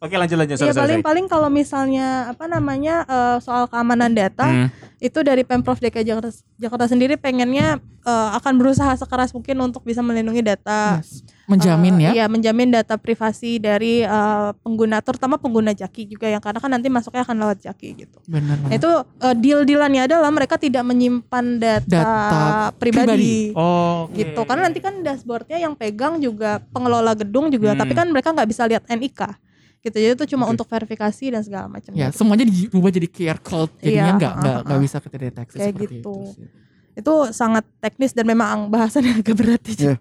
[0.00, 0.56] Oke lanjut lanjut.
[0.56, 1.08] Iya Sorry, sorry, paling sorry.
[1.12, 4.68] paling kalau misalnya apa namanya eh, soal keamanan data Hmm.
[4.96, 10.00] itu dari pemprov DKI Jakarta, Jakarta sendiri pengennya eh, akan berusaha sekeras mungkin untuk bisa
[10.00, 11.20] melindungi data Yes.
[11.50, 12.10] Menjamin eh, ya.
[12.14, 16.86] Iya menjamin data privasi dari eh, pengguna terutama pengguna jaki juga yang karena kan nanti
[16.86, 18.18] masuknya akan lewat jaki gitu.
[18.24, 18.54] Benar.
[18.62, 22.42] Nah, itu eh, deal-dealannya adalah mereka tidak menyimpan data, Data
[22.72, 23.50] pribadi.
[23.52, 24.06] Oh.
[24.12, 27.80] gitu karena nanti kan dashboardnya yang pegang juga pengelola gedung juga Hmm.
[27.80, 29.20] tapi kan mereka nggak bisa lihat NIK
[29.80, 33.72] gitu jadi itu cuma untuk verifikasi dan segala macam Ya, semuanya diubah jadi QR code.
[33.78, 34.84] Jadinya Iya, nggak nggak uh, uh, nggak uh.
[34.84, 36.12] bisa keterdeteksi Kayak seperti gitu.
[36.12, 36.46] itu sih.
[36.92, 39.96] itu sangat teknis dan memang bahasannya agak berat Iya.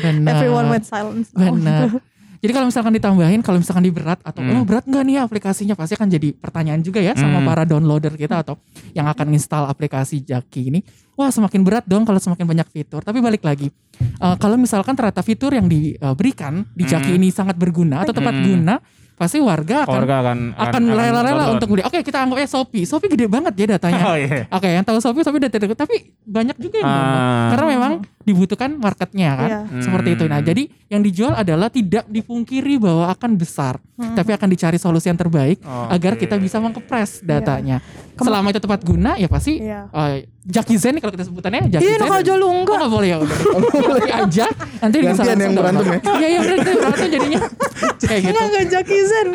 [0.00, 0.30] Benar.
[0.34, 2.00] everyone went silence Benar.
[2.40, 4.56] Jadi kalau misalkan ditambahin, kalau misalkan di berat atau Hmm.
[4.56, 7.44] oh berat nggak nih aplikasinya pasti akan jadi pertanyaan juga ya sama Hmm.
[7.44, 8.56] para downloader kita atau
[8.90, 10.80] yang akan install aplikasi Jaki ini.
[11.14, 13.04] Wah semakin berat dong kalau semakin banyak fitur.
[13.04, 13.68] Tapi balik lagi,
[14.00, 17.18] eh, kalau misalkan ternyata fitur yang diberikan di Jaki Hmm.
[17.18, 18.44] ini sangat berguna atau tepat Hmm.
[18.46, 18.74] guna,
[19.12, 21.54] pasti warga akan Warga akan akan rela-rela download.
[21.54, 21.82] untuk beli.
[21.84, 22.88] Oke kita anggapnya Shopee.
[22.88, 24.00] Shopee gede banget ya datanya.
[24.06, 24.48] Oh iya.
[24.48, 26.88] Oke, yang tahu Shopee Shopee data tapi banyak juga yang.
[26.88, 27.52] Ah.
[27.52, 29.60] Karena memang dibutuhkan marketnya kan, Iya.
[29.80, 30.24] seperti itu.
[30.24, 30.46] Nah, Hmm.
[30.46, 35.58] jadi yang dijual adalah tidak dipungkiri bahwa akan besar, tapi akan dicari solusi yang terbaik
[35.58, 35.88] Oke.
[35.90, 37.80] agar kita bisa mengkepres datanya.
[38.14, 39.88] Selama itu tepat guna, ya pasti Iya.
[39.88, 43.38] eh, Jaki Zen kalau kita sebutannya Jaki iya Oh, enggak nggak boleh ya udah.
[43.92, 44.46] Nanti aja,
[44.80, 45.98] nanti bisa Gantian langsung yang berantem ya.
[46.10, 47.40] Iya iya itu berantem jadinya
[48.00, 48.28] kayak gitu.
[48.30, 49.26] enggak enggak Jaki Zen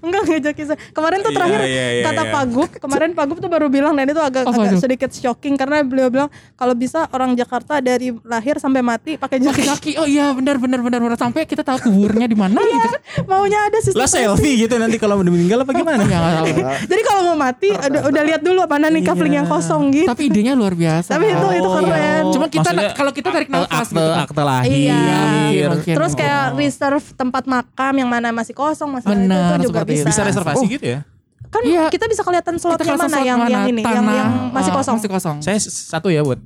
[0.00, 2.32] enggak enggak Jaki Zen kemarin tuh Iya, terakhir iya, iya, kata iya.
[2.32, 5.82] Pak Gup kemarin Pak Gup tuh baru bilang dan itu agak, agak sedikit shocking karena
[5.82, 10.30] beliau bilang kalau bisa orang Jakarta dari lahir sampai mati pakai Jaki Jaki, oh iya
[10.30, 13.00] benar benar benar benar sampai kita tahu kuburnya di mana gitu kan.
[13.24, 16.02] maunya ada sistem Lah selfie gitu nanti kalau udah meninggal apa gimana?
[16.04, 16.46] Ya tahu.
[16.86, 20.06] Jadi kalau mau mati udah, udah lihat dulu mana nih kafling yang kosong gitu.
[20.06, 21.10] Tapi idenya luar biasa.
[21.12, 21.92] Tapi itu- itu Oh, keren.
[21.92, 22.32] iya.
[22.32, 24.72] Cuma kita kalau kita tarik nafas akte gitu akte lahir.
[24.72, 25.68] Iya.
[25.82, 30.08] Terus kayak reserve tempat makam yang mana masih kosong masalah itu, Benar, itu juga bisa.
[30.08, 31.00] Bisa reservasi gitu ya?
[31.46, 31.86] Kan Iya.
[31.88, 34.94] kita bisa kelihatan slotnya mana slot yang yang ini, yang, tanah, yang masih eh, kosong.
[34.98, 35.36] Masih kosong.
[35.40, 36.42] Saya satu ya buat.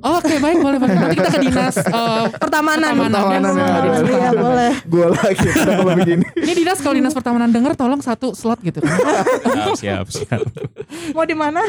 [0.00, 0.94] Oh, Oke baik boleh boleh.
[0.94, 2.92] Nanti kita ke dinas eh, Pertamanan.
[2.96, 3.64] Pertamanan, ya.
[3.64, 3.80] ya.
[3.80, 4.72] Oh, Iya boleh.
[4.84, 6.24] Gue lagi kalau begini.
[6.34, 8.96] Ini dinas kalau dinas pertamanan denger tolong satu slot gitu kan.
[9.76, 10.40] siap, siap, siap.
[11.12, 11.60] Mau di mana?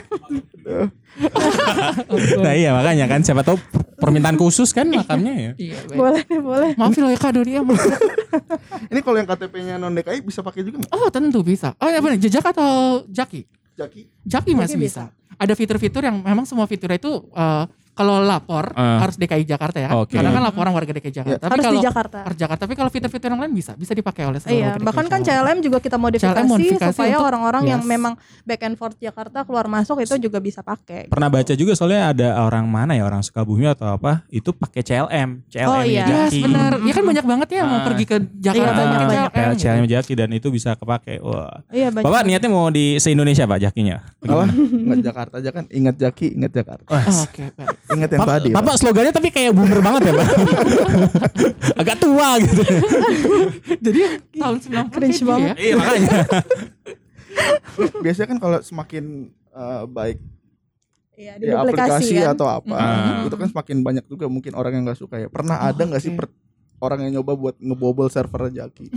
[2.40, 5.52] nah iya makanya kan siapa tahu per- permintaan khusus kan makamnya ya.
[5.60, 6.72] Iya boleh boleh.
[6.76, 7.62] Maaf loh ya Kak Doni ya.
[8.88, 10.92] Ini kalau yang KTP-nya non DKI bisa pakai juga nggak?
[10.92, 11.76] Oh tentu bisa.
[11.78, 13.44] Oh ya benar jejak atau jaki?
[13.76, 14.02] Jaki.
[14.24, 15.04] Jaki masih Jaki bisa.
[15.36, 19.00] Ada fitur-fitur yang memang semua fiturnya itu eh, kalau lapor Eh.
[19.00, 19.90] harus DKI Jakarta ya.
[19.94, 20.16] Oke.
[20.16, 21.38] Karena kan laporan warga DKI Jakarta.
[21.40, 22.18] Tapi Harus kalau di Jakarta.
[22.24, 22.62] harus Jakarta.
[22.62, 25.22] Tapi kalau fitur-fitur yang lain bisa, bisa dipakai oleh seluruh Iya, warga bahkan DKI kan
[25.22, 25.42] Jakarta.
[25.44, 27.90] CLM juga kita modifikasi, CLM modifikasi supaya orang-orang yang yes.
[27.90, 31.08] memang back and forth Jakarta keluar masuk itu juga bisa pakai.
[31.08, 35.44] Pernah baca juga soalnya ada orang mana ya orang Sukabumi atau apa itu pakai CLM,
[35.48, 36.04] CLM Oh, iya.
[36.04, 36.40] Yes, Jaki.
[36.44, 36.72] benar.
[36.82, 37.86] Ya kan banyak banget ya mau Ah.
[37.86, 39.30] pergi ke Jakarta Iya, banyak, pakai banyak.
[39.32, 39.58] CLM.
[39.58, 41.20] CLM Jaki dan itu bisa kepake.
[41.20, 41.60] Wah.
[41.68, 42.06] Iya, banyak.
[42.06, 43.98] Bapak niatnya mau di se-Indonesia Pak Jakinya?
[44.22, 44.46] Apa?
[44.48, 45.66] Ingat Jakarta aja kan.
[45.68, 46.88] Ingat Jaki, ingat Jakarta.
[46.88, 47.78] Oh, Oke, baik.
[47.90, 48.50] Ingat yang Pak- tadi.
[48.50, 48.58] Pak.
[48.58, 50.28] Bapak slogannya tapi kayak boomer banget ya Pak.
[51.82, 52.62] Agak tua gitu.
[53.80, 54.02] Jadi
[54.34, 55.48] tahun 90 Cringe kayak banget.
[55.50, 55.60] ya.
[55.60, 56.10] iya makanya.
[58.04, 59.04] Biasanya kan kalau semakin
[59.50, 60.18] eh, baik
[61.14, 62.34] Iya, ya duplikasi aplikasi kan.
[62.34, 63.28] atau apa, Hmm.
[63.30, 65.28] itu kan semakin banyak juga mungkin orang yang nggak suka ya.
[65.28, 66.18] Pernah ada nggak sih oke.
[66.18, 66.34] per-
[66.80, 68.90] orang yang nyoba buat ngebobol server Jaki?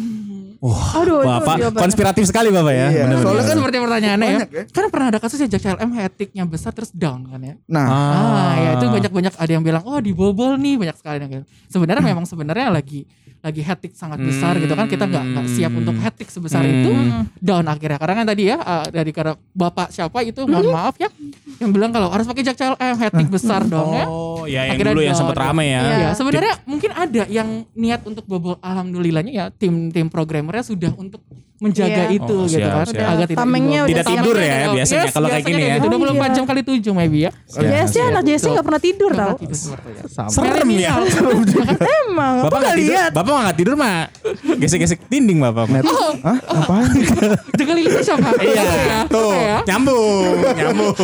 [0.64, 1.82] Aduh, itu Bapak jawabannya.
[1.84, 2.86] konspiratif sekali Bapak ya.
[2.88, 3.04] Iya.
[3.20, 4.38] Soalnya kan seperti pertanyaannya ya.
[4.40, 4.62] Banyak ya.
[4.72, 7.54] Kan pernah ada kasus ya Jak CLM hetiknya besar terus down kan ya.
[7.66, 11.48] Nah, Ah, ya itu banyak-banyak ada yang bilang oh dibobol nih banyak sekali yang bilang.
[11.68, 13.04] Sebenarnya memang sebenarnya lagi
[13.44, 16.72] lagi hetik sangat besar gitu kan kita nggak nggak siap untuk hetik sebesar Hmm.
[16.80, 16.90] itu
[17.38, 21.12] down akhirnya karena kan tadi ya uh, dari karena bapak siapa itu mohon maaf ya
[21.60, 24.06] yang bilang kalau harus pakai Jak CLM hetik besar dong ya.
[24.08, 25.80] Oh, ya yang Akhirnya dulu yang sempat rame ya.
[25.84, 31.22] Ya, sebenarnya mungkin ada yang niat untuk bobol alhamdulillahnya ya tim tim programmernya sudah untuk
[31.56, 32.04] menjaga Iya.
[32.12, 33.08] itu Oh, gitu siap, kan siap.
[33.08, 33.80] agar tidak Tamengnya.
[33.84, 35.66] Tidak tidur ya udah- biasanya kalau kayak gini ya.
[35.70, 37.30] biasanya gitu, 24 Oh, jam kali 7 maybe ya.
[37.46, 39.34] JSC anak JSC nggak pernah tidur tau.
[39.38, 40.04] seperti ya.
[40.08, 40.30] sama.
[40.30, 40.92] Serem ya.
[42.04, 43.10] Emang, Bapak nggak nggak tidur, lihat.
[43.12, 43.96] Bapak nggak tidur mah
[44.56, 45.66] gesek-gesek dinding Bapak.
[45.68, 45.84] Net.
[46.20, 46.38] Hah?
[46.38, 46.90] Ngapain?
[47.54, 48.28] Dengan itu siapa?
[48.36, 49.60] Iya, Ya, tuh ya.
[49.66, 50.94] nyambung, nyambung.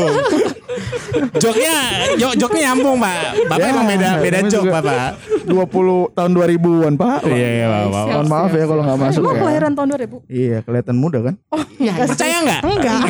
[1.36, 1.76] Joknya,
[2.14, 3.18] jok, joknya nyambung Pak.
[3.46, 5.08] Bapak Ya, emang beda beda jok Bapak.
[5.44, 7.18] 20 tahun 2000-an, Pak.
[7.26, 8.04] Iya iya Bapak.
[8.06, 9.40] Mohon maaf ya kalau nggak masuk Emang ya.
[9.40, 10.30] kelahiran tahun 2000?
[10.30, 11.34] Iya, kelihatan muda kan?
[11.76, 12.06] Ya, ya.
[12.06, 12.60] Percaya nggak?
[12.62, 13.00] Enggak.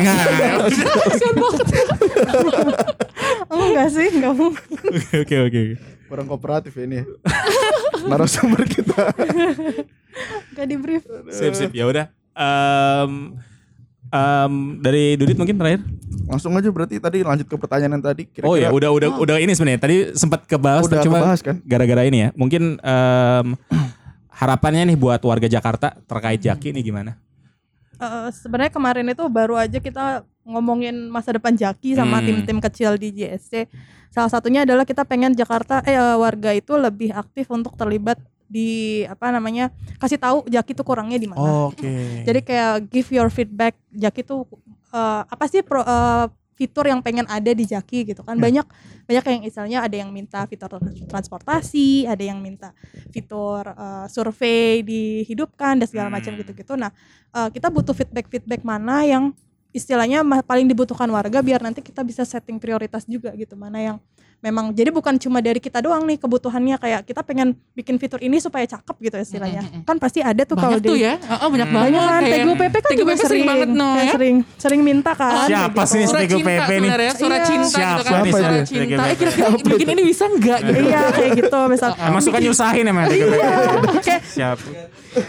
[3.51, 4.65] Enggak sih, enggak mungkin.
[5.21, 5.61] Oke oke.
[6.07, 7.05] Kurang kooperatif ya ini ya.
[8.09, 9.15] Narasumber kita.
[10.51, 11.03] Enggak di brief.
[11.31, 12.05] Sip sip ya udah.
[12.31, 13.35] Em,
[14.11, 15.81] em, dari Dudit mungkin terakhir.
[16.27, 18.23] langsung aja berarti tadi lanjut ke pertanyaan yang tadi.
[18.23, 19.79] Kira-kira Oh ya, udah udah udah ini sebenarnya.
[19.79, 21.55] Tadi sempat kebahas Udah cuma kebahas kan?
[21.61, 22.29] gara-gara ini ya.
[22.33, 23.47] Mungkin em,
[24.29, 27.19] harapannya nih buat warga Jakarta terkait Jaki nih gimana?
[27.95, 32.25] Eh, sebenarnya kemarin itu baru aja kita ngomongin masa depan Jaki sama Hmm.
[32.25, 33.69] tim-tim kecil di JSC.
[34.09, 38.17] Salah satunya adalah kita pengen Jakarta eh, warga itu lebih aktif untuk terlibat
[38.51, 41.71] di apa namanya kasih tahu Jaki itu kurangnya di mana.
[41.71, 41.87] Oke.
[42.27, 44.43] Jadi kayak give your feedback Jaki tuh
[44.91, 46.27] eh, apa sih pro- eh,
[46.59, 48.35] fitur yang pengen ada di Jaki gitu kan.
[48.35, 48.67] Banyak
[49.07, 50.77] banyak yang misalnya ada yang minta fitur
[51.09, 52.75] transportasi, ada yang minta
[53.09, 56.39] fitur eh, survei dihidupkan dan segala macam Hmm.
[56.43, 56.73] gitu-gitu.
[56.75, 56.91] Nah,
[57.31, 59.31] eh, kita butuh feedback-feedback mana yang
[59.71, 63.55] istilahnya paling dibutuhkan warga biar nanti kita bisa setting prioritas juga gitu.
[63.55, 63.97] Mana yang
[64.37, 68.35] memang jadi bukan cuma dari kita doang nih kebutuhannya kayak kita pengen bikin fitur ini
[68.37, 69.61] supaya cakep gitu istilahnya.
[69.61, 69.85] Mm, mm, mm.
[69.85, 71.75] Kan pasti ada tuh kalau banyak tuh di ya oh, banyak Hmm.
[71.77, 75.11] banget banyak kan kayak- TGUPP kan juga sering banget no kayak ya sering sering minta
[75.13, 76.09] kan Siapa kayak sih gitu.
[76.09, 77.11] surat TGUPP cinta nih?
[77.13, 77.45] surat Iya.
[77.45, 81.31] cinta gitu Siapa kan Siapa cinta eh kira-kira bikin ini bisa nggak gitu iya kayak
[81.37, 83.45] gitu misal Emang suka nyusahin emang TGUPP.
[84.09, 84.65] kayak Siapa?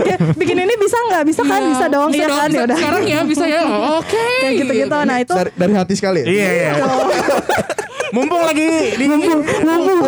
[0.00, 3.04] kayak, bikin ini bisa nggak bisa kan Iya, bisa dong iya kan ya udah sekarang
[3.04, 3.62] ya bisa ya
[4.02, 6.26] oke kayak gitu gitu nah itu dari, dari hati sekali ya?
[6.26, 6.72] Iya iya.
[8.14, 9.42] Mumpung lagi di Mumpung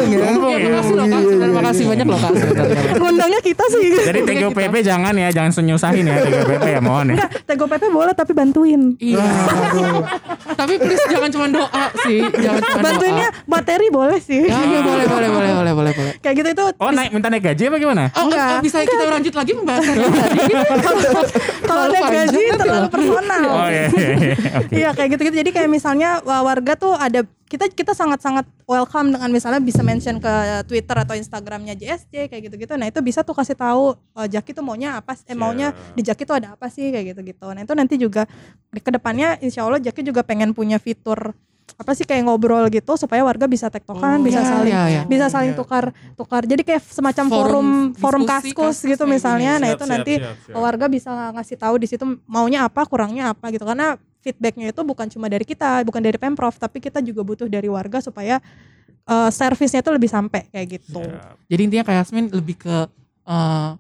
[0.07, 0.19] ya.
[0.23, 0.55] Mumpung.
[0.55, 0.71] Ya, ya.
[0.71, 2.33] makasih loh kak terima kasih banyak loh kak
[3.03, 3.87] ngundangnya kita sih.
[3.99, 7.27] Jadi TGUPP jangan ya, jangan senyusahin ya TGUPP ya mohon ya.
[7.45, 8.95] TGOPP boleh tapi bantuin.
[8.97, 9.27] Iya.
[10.57, 14.47] Tapi please jangan cuma doa sih jangan cuma bantuinnya materi boleh sih.
[14.47, 17.67] Ya, boleh boleh boleh boleh boleh boleh kayak gitu itu Oh naik minta naik gaji
[17.67, 18.05] apa gimana?
[18.15, 18.49] Oh, Enggak.
[18.49, 20.41] oh, bisa kita lanjut lagi pembahasannya tadi?
[21.67, 23.43] Kalau Terlalu gaji terlalu personal.
[23.45, 24.35] Oh iya iya.
[24.71, 24.89] iya.
[24.95, 25.37] Kayak gitu-gitu.
[25.37, 30.19] Jadi kayak misalnya wa- warga tuh ada kita kita sangat-sangat welcome dengan misalnya bisa mention
[30.19, 30.33] ke
[30.67, 32.75] Twitter atau Instagramnya JSC kayak gitu-gitu.
[32.75, 35.15] Nah itu bisa tuh kasih tahu eh, Jaki tuh maunya apa?
[35.31, 37.47] Eh maunya di Jaki tuh ada apa sih kayak gitu-gitu.
[37.55, 38.27] Nah itu nanti juga
[38.75, 41.39] di ke depannya Insya Allah Jaki juga pengen punya fitur
[41.77, 45.03] apa sih kayak ngobrol gitu supaya warga bisa tektokan, bisa Iya, saling iya, iya.
[45.05, 46.43] bisa saling tukar tukar.
[46.47, 49.59] Jadi kayak semacam Forum forum forum kaskus kaskus gitu misalnya.
[49.63, 50.57] Nah Siap, itu siap, nanti siap, siap.
[50.57, 55.07] warga bisa ngasih tahu di situ maunya apa kurangnya apa gitu karena feedbacknya itu bukan
[55.07, 58.43] cuma dari kita bukan dari pemprov tapi kita juga butuh dari warga supaya
[59.07, 61.07] eh, servisnya itu lebih sampai kayak gitu.
[61.47, 62.77] Jadi intinya kayak Yasmin lebih ke
[63.31, 63.71] eh,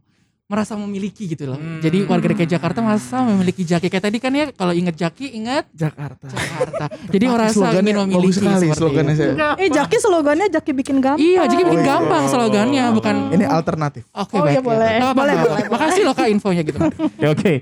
[0.46, 1.82] merasa memiliki gitu loh Hmm.
[1.82, 5.66] jadi warga DKI Jakarta merasa memiliki Jaki kayak tadi kan ya kalau inget Jaki ingat
[5.68, 9.22] Jakarta Jakarta jadi merasa Slogannya ingin bagus memiliki sekali seperti slogannya itu.
[9.26, 9.48] saya.
[9.56, 11.90] eh Jaki slogannya Jaki bikin gampang Iya, jadi bikin Oh, iya.
[11.92, 13.14] gampang slogannya, bukan.
[13.32, 14.02] Ini alternatif.
[14.08, 14.52] Oke, Oh, baik.
[14.52, 14.86] iya, boleh.
[14.92, 15.74] Nggak apa-apa, Boleh, boleh, apa-apa.
[15.74, 16.78] Makasih loh kak infonya gitu.
[17.24, 17.52] Ya, Oke,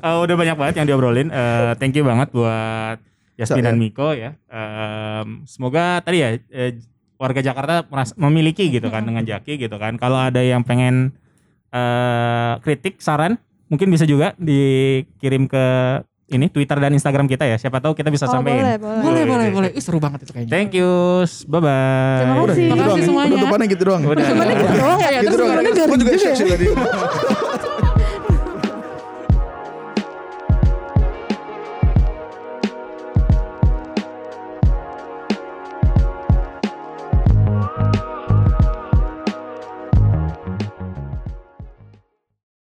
[0.00, 1.28] Eh, udah banyak banget yang diobrolin.
[1.28, 2.96] Eh, thank you banget buat
[3.36, 3.78] Yasmin So, dan ya.
[3.78, 4.30] Miko ya.
[4.46, 6.72] Em, semoga tadi ya eh,
[7.16, 9.94] warga Jakarta merasa, memiliki gitu kan dengan Jaki gitu kan.
[9.94, 11.12] Kalau ada yang pengen
[11.70, 15.64] eh, kritik, saran, mungkin bisa juga dikirim ke
[16.30, 17.58] ini Twitter dan Instagram kita ya.
[17.58, 18.62] Siapa tahu kita bisa oh, sampein.
[18.62, 19.70] boleh boleh boleh, Oke, boleh, boleh.
[19.74, 20.50] Ih, seru banget itu kayaknya.
[20.54, 20.90] Thank you,
[21.50, 22.22] bye bye.
[22.22, 22.62] Terima kasih.
[22.62, 23.06] gitu doang ya?
[23.06, 23.30] semuanya.
[23.34, 24.00] Penutupannya gitu doang.
[24.06, 24.22] Udah.
[24.22, 25.50] Gitu doang ya Gitu terus doang.
[25.50, 26.38] sebenarnya Gue garing juga juga shock ya.
[26.38, 26.66] sih tadi.